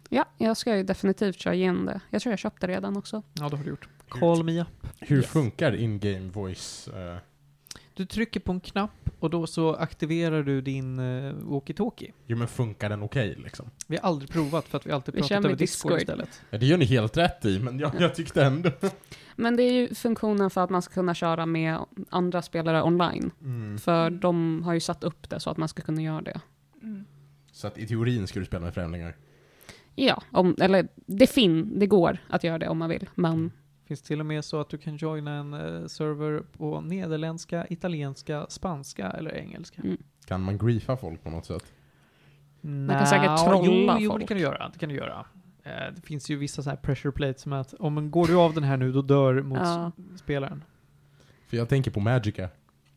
[0.09, 2.01] Ja, jag ska ju definitivt köra igenom det.
[2.09, 3.23] Jag tror jag köpte det redan också.
[3.33, 3.89] Ja, det har du gjort.
[4.09, 4.67] Call me up.
[4.99, 5.25] Hur Yes.
[5.27, 6.87] funkar in-game voice?
[6.87, 7.17] eh?
[7.93, 12.11] Du trycker på en knapp och då så aktiverar du din uh, walkie-talkie.
[12.25, 13.69] jo men funkar den okej liksom?
[13.87, 16.01] Vi har aldrig provat för att vi alltid Vi pratat över Discord, Discord.
[16.01, 16.41] istället.
[16.49, 18.71] Ja, det gör ni helt rätt i, men jag, jag tyckte ändå...
[19.35, 21.77] Men det är ju funktionen för att man ska kunna köra med
[22.09, 23.31] andra spelare online.
[23.41, 23.77] Mm.
[23.77, 24.19] För Mm.
[24.19, 26.41] de har ju satt upp det så att man ska kunna göra det.
[26.81, 27.05] Mm.
[27.51, 29.15] Så att i teorin ska du spela med främlingar.
[29.95, 33.09] Ja, om, eller det fin, det går att göra det om man vill.
[33.15, 33.51] Men
[33.87, 38.45] Finns till och med så att du kan joina en eh, server på nederländska, italienska,
[38.49, 39.81] spanska eller engelska.
[39.81, 39.97] Mm.
[40.25, 41.73] Kan man griefa folk på något sätt?
[42.61, 44.21] Man kan säkert trolla jo, jo, folk.
[44.23, 44.69] det kan du göra.
[44.73, 45.25] Det kan du göra.
[45.63, 48.35] Eh, det finns ju vissa så här pressure plates som att om man går du
[48.35, 49.91] av den här nu, då dör Ja.
[49.97, 50.63] motspelaren.
[51.47, 52.49] För jag tänker på Magica.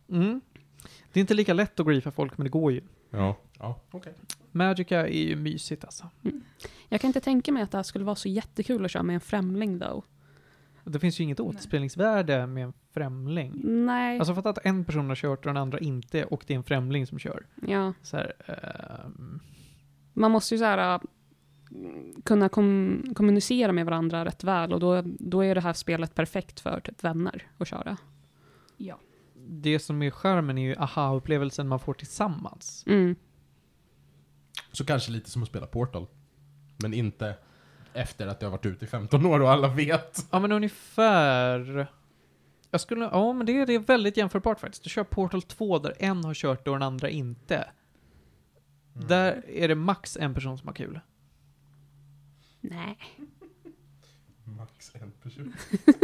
[0.08, 0.40] Mm.
[1.12, 2.80] Det är inte lika lätt att griefa folk, men det går ju.
[3.10, 3.36] Ja.
[3.58, 4.12] Ja, okej.
[4.52, 6.08] Magica är ju mysigt alltså.
[6.88, 9.14] jag kan inte tänka mig att det här skulle vara så jättekul att köra med
[9.14, 10.02] en främling då.
[10.84, 13.60] Det finns ju inget återspelningsvärde med en främling.
[13.64, 16.56] Nej, Alltså fatta att en person har kört och den andra inte och det är
[16.58, 17.46] en främling som kör.
[17.66, 17.92] ja.
[18.02, 19.40] Så här, ehm,
[20.12, 21.00] Man måste ju så här, äh,
[22.24, 26.60] kunna kom, kommunicera med varandra rätt väl och då, då är det här spelet perfekt
[26.60, 27.96] för typ vänner att köra.
[28.76, 28.98] Ja.
[29.48, 32.84] det som är charmen är ju aha-upplevelsen man får tillsammans.
[32.86, 33.16] Mm.
[34.72, 36.06] Så kanske lite som att spela Portal.
[36.82, 37.36] Men inte
[37.94, 40.26] efter att jag har varit ute i 15 år och alla vet.
[40.30, 41.86] Ja men ungefär...
[42.70, 44.84] Jag skulle, ja men det, det är väldigt jämförbart faktiskt.
[44.84, 47.70] Du kör Portal 2 där en har kört det och den andra inte.
[48.92, 51.00] Där är det max en person som har kul.
[52.60, 52.98] Nej.
[54.44, 55.54] Max en person.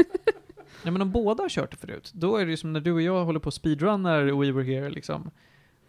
[0.82, 2.92] Ja men om båda har kört det förut, då är det ju som när du
[2.92, 5.30] och jag håller på och speedrunnar We Were Here liksom.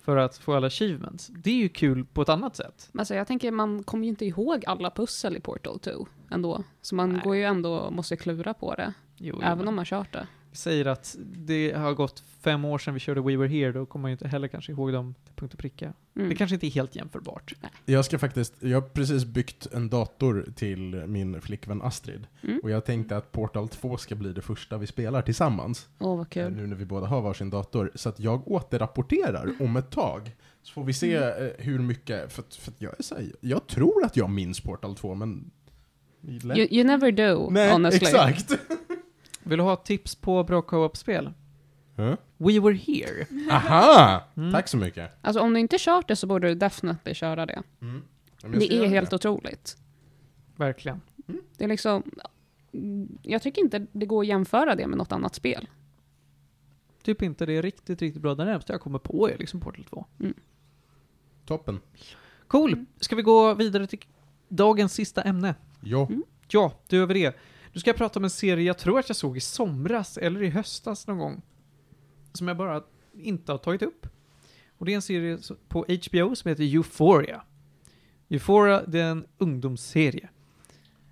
[0.08, 1.28] För att få alla achievements.
[1.28, 2.89] Det är ju kul på ett annat sätt.
[2.97, 6.64] Alltså jag tänker, man kommer ju inte ihåg alla pussel i Portal 2 ändå.
[6.82, 7.22] Så man Nej.
[7.24, 8.93] går ju ändå, måste klura på det.
[9.18, 10.28] Jo, även men om man kört det.
[10.58, 14.01] Säger att det har gått fem år sedan vi körde We Were Here, då kommer
[14.01, 15.93] man ju inte heller kanske ihåg dem till punkt och pricka.
[16.16, 16.30] Mm.
[16.30, 17.53] Det kanske inte är helt jämförbart.
[17.86, 22.28] Jag ska faktiskt, jag har precis byggt en dator till min flickvän Astrid.
[22.43, 22.60] Mm.
[22.64, 25.89] Och jag tänkte att Portal 2 ska bli det första vi spelar tillsammans.
[25.99, 26.53] Åh, vad eh, kul.
[26.53, 27.91] Nu när vi båda har varsin dator.
[27.95, 30.32] Så att jag återrapporterar om ett tag.
[30.62, 34.05] Så får vi se eh, hur mycket, för, för jag är så här, jag tror
[34.05, 35.51] att jag minns Portal 2 men...
[36.22, 38.08] You, you never do, Nej, honestly.
[38.08, 38.60] exakt!
[39.48, 41.34] Vill du ha tips på bra co-op-spel?
[41.95, 42.16] Huh?
[42.38, 43.26] We Were Here.
[43.52, 44.24] Aha!
[44.38, 44.52] Mm.
[44.52, 45.12] Tack så mycket.
[45.22, 47.64] Alltså om du inte kört det så borde du definitively köra det.
[47.82, 48.02] Mm.
[48.41, 49.78] Det är helt otroligt.
[50.56, 51.02] Verkligen.
[51.58, 52.04] Det är liksom...
[52.74, 55.68] mm, Jag tycker inte det går att jämföra det med något annat spel.
[57.04, 58.36] Typ inte det är riktigt, riktigt bra.
[58.36, 60.06] Det närmaste jag kommer på är liksom Portal 2.
[61.45, 61.80] Toppen.
[62.48, 62.86] Cool.
[63.00, 64.00] Ska vi gå vidare till
[64.48, 65.56] dagens sista ämne?
[65.82, 66.06] Ja.
[66.06, 66.24] Mm.
[66.48, 67.36] Ja, du över det.
[67.74, 70.43] Nu ska jag prata om en serie jag tror att jag såg i somras eller
[70.43, 71.41] i höstas någon gång.
[72.34, 72.84] Som jag bara
[73.22, 74.07] inte har tagit upp.
[74.78, 75.38] Och det är en serie
[75.68, 77.41] på HBO som heter Euphoria.
[78.30, 80.30] Euphoria, det är en ungdomsserie.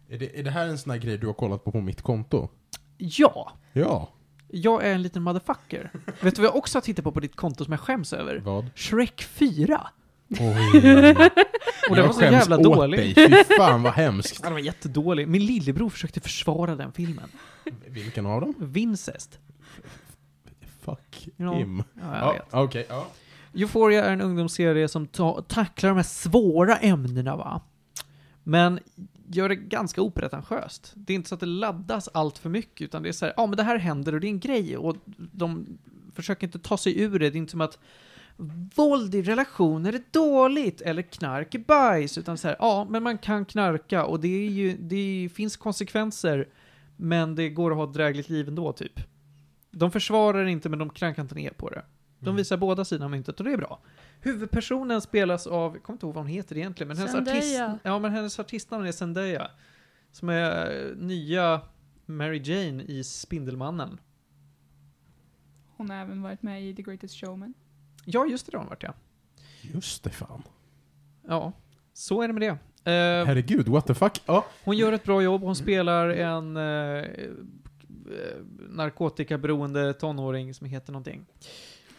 [0.09, 2.01] Är, det, är det här en sån här grej du har kollat på på mitt
[2.01, 2.49] konto?
[2.97, 4.09] Ja, Ja.
[4.47, 5.91] jag är en liten motherfucker.
[6.21, 8.37] Vet du vad jag också har tittat på på ditt konto som jag skäms över?
[8.37, 8.65] Vad?
[8.75, 9.87] Shrek 4.
[10.29, 10.39] Oj.
[11.89, 13.15] Och den var så jävla dålig.
[13.15, 13.29] dig.
[13.45, 14.43] Fy fan vad hemskt.
[14.43, 15.27] Den var jättedålig.
[15.27, 17.29] Min lillebror försökte försvara den filmen.
[17.87, 18.53] Vilken av dem?
[18.59, 19.39] Vincest.
[20.81, 21.53] Fuck Ja.
[21.53, 21.83] him.
[22.01, 22.85] Ja, Ja, okej.
[22.89, 23.07] ja.
[23.53, 27.61] Euphoria är en ungdomsserie som ta- tacklar de här svåra ämnena va.
[28.43, 28.79] Men
[29.27, 30.91] gör det ganska opretentiöst.
[30.95, 33.33] Det är inte så att det laddas allt för mycket, utan det är så här,
[33.37, 35.65] ja men det här händer och det är en grej och de
[36.15, 37.29] försöker inte ta sig ur det.
[37.29, 37.79] Det är inte som att
[38.75, 43.17] våld i relationer är dåligt eller knark är bajs, utan så här, ja men man
[43.17, 46.47] kan knarka och det är ju, det finns konsekvenser,
[46.97, 48.99] men det går att ha ett drägligt liv ändå typ.
[49.71, 51.85] De försvarar inte, men de klankar inte ner på det.
[52.19, 52.35] De Mm.
[52.35, 53.79] visar båda sidor av myntet och det är bra.
[54.21, 57.59] Huvudpersonen spelas av, jag kommer inte ihåg vad hon heter egentligen, men hennes artist...
[57.83, 59.47] Ja, men hennes artistnamn är Zendaya.
[60.11, 61.61] Som är eh, nya
[62.05, 63.99] Mary Jane i Spindelmannen.
[65.77, 67.53] Hon har även varit med i The Greatest Showman.
[68.05, 68.93] Ja, just det, det har hon varit ja.
[69.61, 70.43] Just det fan.
[71.27, 71.51] Ja,
[71.93, 72.57] så är det med det.
[72.91, 74.21] Eh, Herregud, what the fuck?
[74.25, 74.45] Ja.
[74.63, 77.03] hon gör ett bra jobb, hon spelar en eh, eh,
[78.69, 81.25] narkotikaberoende tonåring som heter någonting.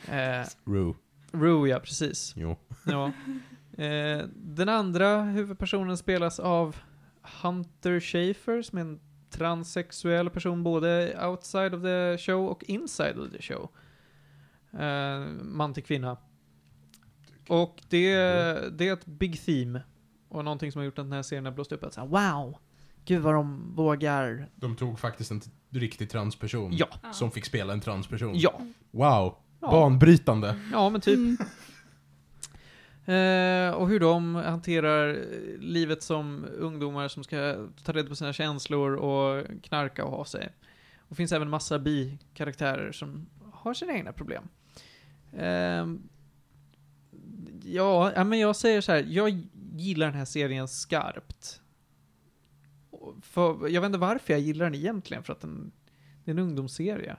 [0.09, 0.95] Eh, Rue.
[1.33, 2.33] Rue, ja, precis.
[2.37, 2.57] Jo.
[2.87, 3.13] Ja.
[3.85, 6.77] Eh, den andra huvudpersonen spelas av
[7.43, 9.01] Hunter Schafer som är en
[9.31, 13.69] transsexuell person både outside of the show och inside of the show.
[14.79, 16.17] Eh, man till kvinna.
[17.49, 18.15] Och det,
[18.79, 19.81] det är ett big theme.
[20.29, 21.85] Och någonting som har gjort att den här serien har blåst upp.
[21.85, 22.57] Att säga, wow!
[23.05, 24.49] Gud vad de vågar.
[24.55, 25.41] De tog faktiskt en
[25.71, 26.77] riktig transperson.
[26.77, 26.89] Ja.
[27.13, 28.33] Som fick spela en transperson.
[28.35, 28.61] Ja.
[28.91, 29.37] Wow.
[29.61, 30.61] Ja, Banbrytande.
[30.73, 31.17] ja men typ.
[31.17, 31.37] Mm.
[33.07, 35.19] Eh, och hur de hanterar
[35.59, 40.49] livet som ungdomar som ska ta reda på sina känslor och knarka och ha sig.
[40.97, 44.49] Och det finns även massa bikaraktärer som har sina egna problem.
[45.37, 46.09] Ehm,
[47.63, 49.05] ja, men jag säger så här.
[49.09, 49.47] Jag
[49.77, 51.61] gillar den här serien skarpt.
[53.23, 55.73] För, jag vet inte varför jag gillar den egentligen, för att den,
[56.25, 57.17] det är en ungdomsserie.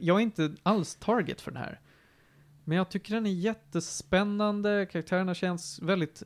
[0.00, 1.80] Jag är inte alls target för den här.
[2.64, 6.22] Men jag tycker den är jättespännande, karaktärerna känns väldigt...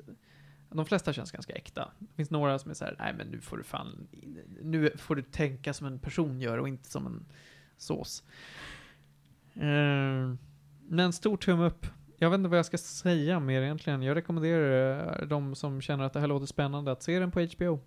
[0.70, 1.90] De flesta känns ganska äkta.
[1.98, 4.08] Det finns några som är så här, nej men nu får du fan...
[4.62, 7.26] Nu får du tänka som en person gör och inte som en
[7.76, 8.24] sås.
[9.56, 10.34] Uh,
[10.90, 11.86] men stor tumme upp.
[12.18, 14.02] Jag vet inte vad jag ska säga mer egentligen.
[14.02, 17.40] Jag rekommenderar eh, de som känner att det här låter spännande att se den på
[17.40, 17.80] HBO.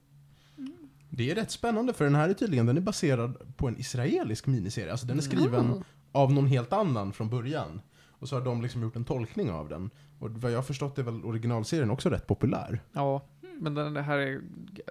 [1.09, 4.47] Det är rätt spännande för den här är tydligen, den är baserad på en israelisk
[4.47, 4.91] miniserie.
[4.91, 5.81] Alltså den är skriven Oh.
[6.11, 7.81] av någon helt annan från början.
[8.09, 9.89] Och så har de liksom gjort en tolkning av den.
[10.19, 12.81] Och vad jag har förstått är väl originalserien också rätt populär.
[12.93, 13.21] Ja,
[13.59, 14.41] men den här är,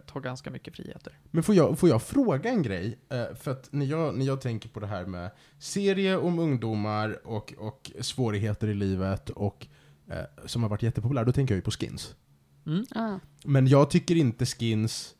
[0.06, 1.18] tar ganska mycket friheter.
[1.30, 2.98] Men får jag, får jag fråga en grej?
[3.08, 7.26] Eh, för att när jag, när jag tänker på det här med serie om ungdomar
[7.26, 9.66] och, och svårigheter i livet och
[10.08, 12.14] eh, som har varit jättepopulär, då tänker jag ju på Skins.
[12.66, 12.84] Mm.
[12.90, 13.18] Ah.
[13.44, 15.14] Men jag tycker inte Skins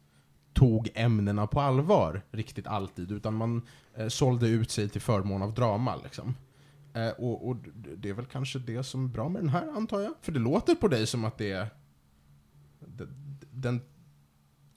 [0.53, 3.63] tog ämnena på allvar riktigt alltid, utan man
[3.95, 6.35] eh, sålde ut sig till förmån av drama liksom.
[6.95, 7.57] Eh, och, och
[7.97, 10.15] det är väl kanske det som är bra med den här, antar jag?
[10.21, 11.67] För det låter på dig som att det är...
[13.55, 13.81] Den,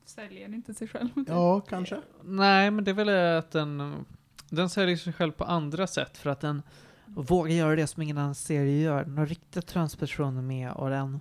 [0.05, 1.09] Säljer inte sig själv.
[1.27, 2.01] ja, kanske?
[2.23, 4.05] Nej, men det är väl att den,
[4.49, 6.61] den säljer sig själv på andra sätt för att den
[7.05, 9.03] vågar göra det som ingen annan serie gör.
[9.03, 11.19] Den har riktiga transpersoner med och den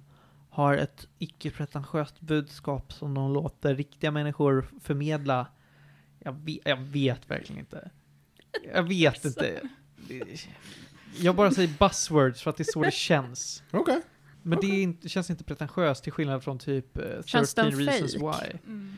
[0.50, 5.46] har ett icke-pretentiöst budskap som de låter riktiga människor förmedla.
[6.18, 7.90] Jag vet, jag vet verkligen inte.
[8.74, 9.60] Jag vet inte.
[11.18, 13.62] Jag bara säger buzzwords för att det är så det känns.
[13.70, 14.02] Okej.
[14.46, 17.70] Men det, inte, det känns inte pretentiöst till skillnad från typ eh, 13 Känns den
[17.70, 18.48] reasons fake?
[18.52, 18.58] why.
[18.66, 18.96] Mm.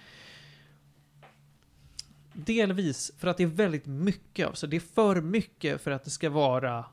[2.33, 6.05] Delvis för att det är väldigt mycket av så det är för mycket för att
[6.05, 6.85] det ska vara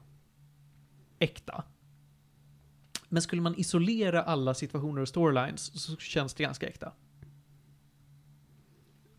[1.19, 1.63] äkta.
[3.09, 6.91] Men skulle man isolera alla situationer och storylines så känns det ganska äkta.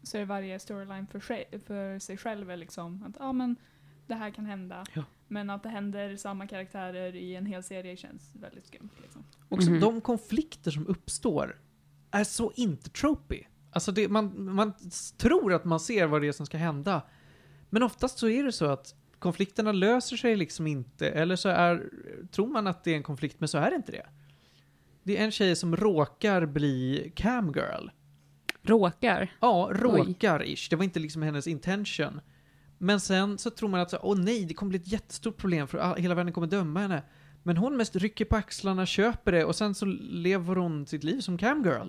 [0.02, 3.56] Så är varje storyline för sig, för sig själv är liksom att ja men
[4.06, 4.85] det här kan hända.
[4.93, 5.02] Ja.
[5.28, 8.90] Men att det händer samma karaktärer i en hel serie känns väldigt skumt.
[9.02, 9.24] Liksom.
[9.48, 9.80] Också Mhm.
[9.80, 11.60] de konflikter som uppstår
[12.10, 13.42] är så inte tropy.
[13.70, 14.72] Alltså det, man, man
[15.16, 17.02] tror att man ser vad det är som ska hända.
[17.70, 21.09] Men oftast så är det så att konflikterna löser sig liksom inte.
[21.10, 21.88] Eller så är,
[22.30, 24.06] tror man att det är en konflikt, men så är det inte det.
[25.02, 27.88] Det är en tjej som råkar bli camgirl.
[28.62, 29.32] Råkar.
[29.40, 30.66] Ja, råkar-ish.
[30.70, 32.20] Det var inte liksom hennes intention.
[32.85, 35.69] Men sen så tror man att så, åh nej, det kommer bli ett jättestort problem
[35.69, 37.02] för all, hela världen kommer döma henne.
[37.43, 41.20] Men hon mest rycker på axlarna, köper det och sen så lever hon sitt liv
[41.20, 41.89] som camgirl.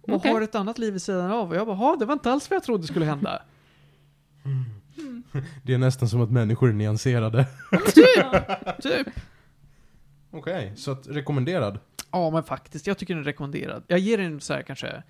[0.00, 0.32] Och Okej.
[0.32, 1.50] har ett annat liv vid sidan av.
[1.50, 3.42] Och jag bara, "Ha, det var inte alls vad jag trodde skulle hända.
[5.62, 7.46] Det är nästan som att människor är nyanserade.
[8.82, 9.06] typ.
[10.30, 11.78] Okej, så att rekommenderad.
[12.10, 12.86] Ja, men faktiskt.
[12.86, 13.82] Jag tycker den är rekommenderad.
[13.86, 15.02] Jag ger den så här kanske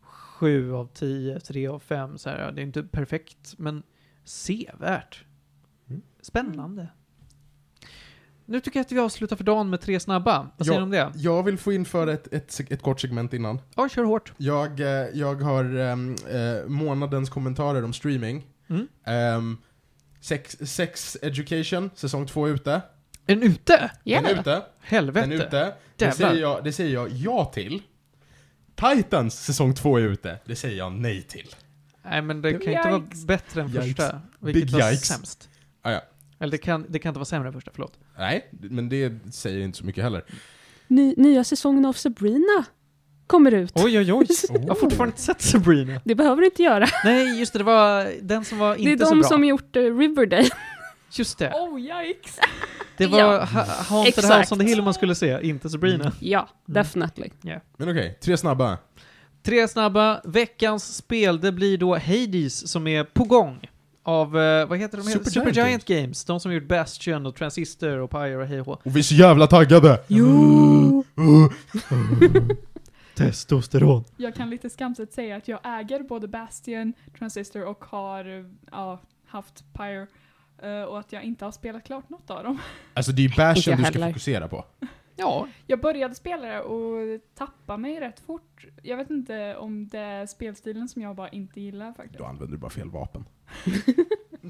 [0.00, 2.18] 7 av 10, 3 av 5.
[2.18, 3.82] Så här, ja, det är inte perfekt, men
[4.28, 5.24] sevärt.
[5.90, 6.02] Mm.
[6.20, 6.88] Spännande.
[8.44, 10.50] Nu tycker jag att vi avslutar för dagen med tre snabba.
[10.56, 11.12] Vad säger du om det?
[11.14, 13.60] Jag vill få införa ett, ett, ett kort segment innan.
[13.76, 14.32] Ja, kör hårt.
[14.36, 18.46] Jag, eh, jag har ehm, eh, månadens kommentarer om streaming.
[18.68, 18.88] Mm.
[19.04, 19.56] Ehm,
[20.20, 22.80] sex, sex Education, säsong två är ute.
[23.26, 23.90] Den ute?
[24.04, 24.62] Den är ute.
[24.80, 25.28] Helvete.
[25.28, 25.74] Är ute.
[25.96, 27.82] Det säger, jag, det säger jag ja till.
[28.74, 30.38] Titans säsong två är ute.
[30.44, 31.54] Det säger jag nej till.
[32.10, 33.84] Nej, men det kan ju inte vara bättre än Yikes.
[33.86, 34.20] första.
[34.40, 35.04] Vilket Big var yikes.
[35.06, 35.48] sämst.
[35.82, 36.00] Ah, ja.
[36.40, 37.98] Eller det kan, det kan inte vara sämre än första, förlåt.
[38.18, 40.24] Nej, men det säger inte så mycket heller.
[40.86, 42.64] Ny, nya säsongen av Sabrina
[43.26, 43.72] kommer ut.
[43.74, 44.26] Oj, oj, oj.
[44.48, 46.00] Jag har fortfarande inte sett Sabrina.
[46.04, 46.86] Det behöver du inte göra.
[47.04, 49.28] Nej, just det, det var den som var Det är inte så de bra.
[49.28, 50.48] som gjort uh, Riverdale.
[51.12, 51.52] Just det.
[51.54, 52.38] Oh yikes!
[52.96, 53.44] Det var Ja.
[53.44, 54.38] ha Haunted Exakt.
[54.40, 56.12] House on the Hill man skulle se, inte Sabrina.
[56.20, 56.74] Ja, Mm.
[56.74, 57.30] definitely.
[57.76, 58.78] Men okej, tre snabba.
[59.48, 60.20] Tre snabba.
[60.24, 63.70] Veckans spel, det blir då Hades som är på gång.
[64.02, 65.04] Av, eh, vad heter de?
[65.04, 66.24] Supergiant Supergiant Games.
[66.24, 69.46] De som gjort Bastion och Transistor och Pyre och hej och vi är så jävla
[69.46, 70.00] taggade!
[70.08, 71.04] Jo!
[73.14, 74.04] Testosteron.
[74.16, 79.64] Jag kan lite skamset säga att jag äger både Bastion, Transistor och har ja, haft
[79.72, 80.06] Pyre.
[80.62, 82.58] eh, och att jag inte har spelat klart något av dem.
[82.94, 84.64] Alltså det är ju Bastion du ska fokusera på.
[85.18, 88.64] Ja, Jag började spela det och tappade mig rätt fort.
[88.82, 92.18] Jag vet inte om det är spelstilen som jag bara inte gillar faktiskt.
[92.18, 93.24] Då använder du bara fel vapen.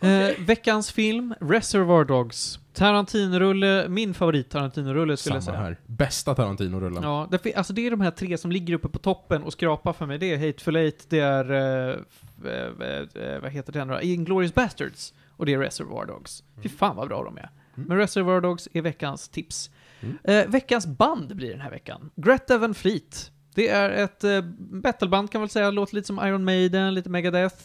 [0.00, 2.58] Eh, veckans film, Reservoir Dogs.
[2.72, 5.64] Tarantino-rulle, min favorit Tarantino-rulle skulle jag Samma säga.
[5.66, 5.80] här.
[5.86, 7.02] Bästa Tarantino-rullen.
[7.02, 9.92] Ja, det, alltså det är de här tre som ligger uppe på toppen och skrapar
[9.92, 10.18] för mig.
[10.18, 11.96] Det är Hateful Eight, det är, eh,
[12.44, 14.00] eh, eh, vad heter den då?
[14.00, 15.14] Inglourious Bastards.
[15.36, 16.44] Och det är Reservoir Dogs.
[16.62, 17.50] Fy fan vad bra de är.
[17.76, 17.88] Mm.
[17.88, 19.70] Men Reservoir Dogs är veckans tips.
[20.00, 20.16] Mm.
[20.24, 22.10] Eh, veckans band blir den här veckan.
[22.16, 23.30] Greta Van Fleet.
[23.54, 27.10] Det är ett eh, battleband kan man väl säga, låter lite som Iron Maiden, lite
[27.10, 27.56] Megadeth.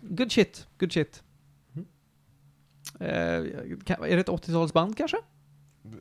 [0.00, 1.22] Good shit, good shit.
[1.74, 1.86] Mm.
[3.00, 5.16] Eh, kan, är det ett 80-talsband kanske?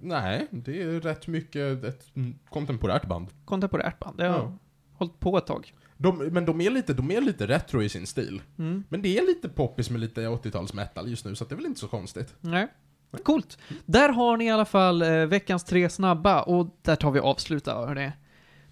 [0.02, 2.06] Nej, det är rätt mycket ett
[2.50, 3.28] kontemporärt band.
[3.46, 4.58] Kontemporärt band, det har Ja.
[4.94, 5.74] hållit på ett tag.
[5.98, 8.42] De, men de är, lite, de är lite retro i sin stil.
[8.58, 8.84] Mm.
[8.90, 11.66] Men det är lite poppis med lite 80-tals metal just nu, så det är väl
[11.66, 12.36] inte så konstigt.
[12.42, 12.68] Nej.
[13.24, 13.58] Coolt!
[13.86, 17.74] Där har ni i alla fall eh, veckans tre snabba och där tar vi avsluta
[17.74, 18.12] hörni.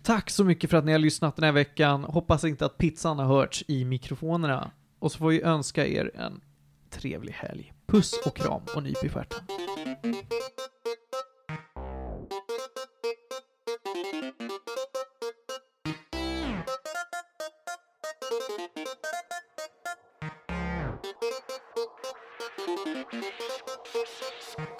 [0.04, 2.04] Tack så mycket för att ni har lyssnat den här veckan.
[2.04, 4.72] Hoppas inte att pizzan har hörts i mikrofonerna.
[5.00, 6.42] Och så får vi önska er en
[6.90, 7.74] trevlig helg.
[7.88, 9.40] Puss och kram och nyp i stjärten.
[22.64, 23.14] Thank
[24.60, 24.71] you.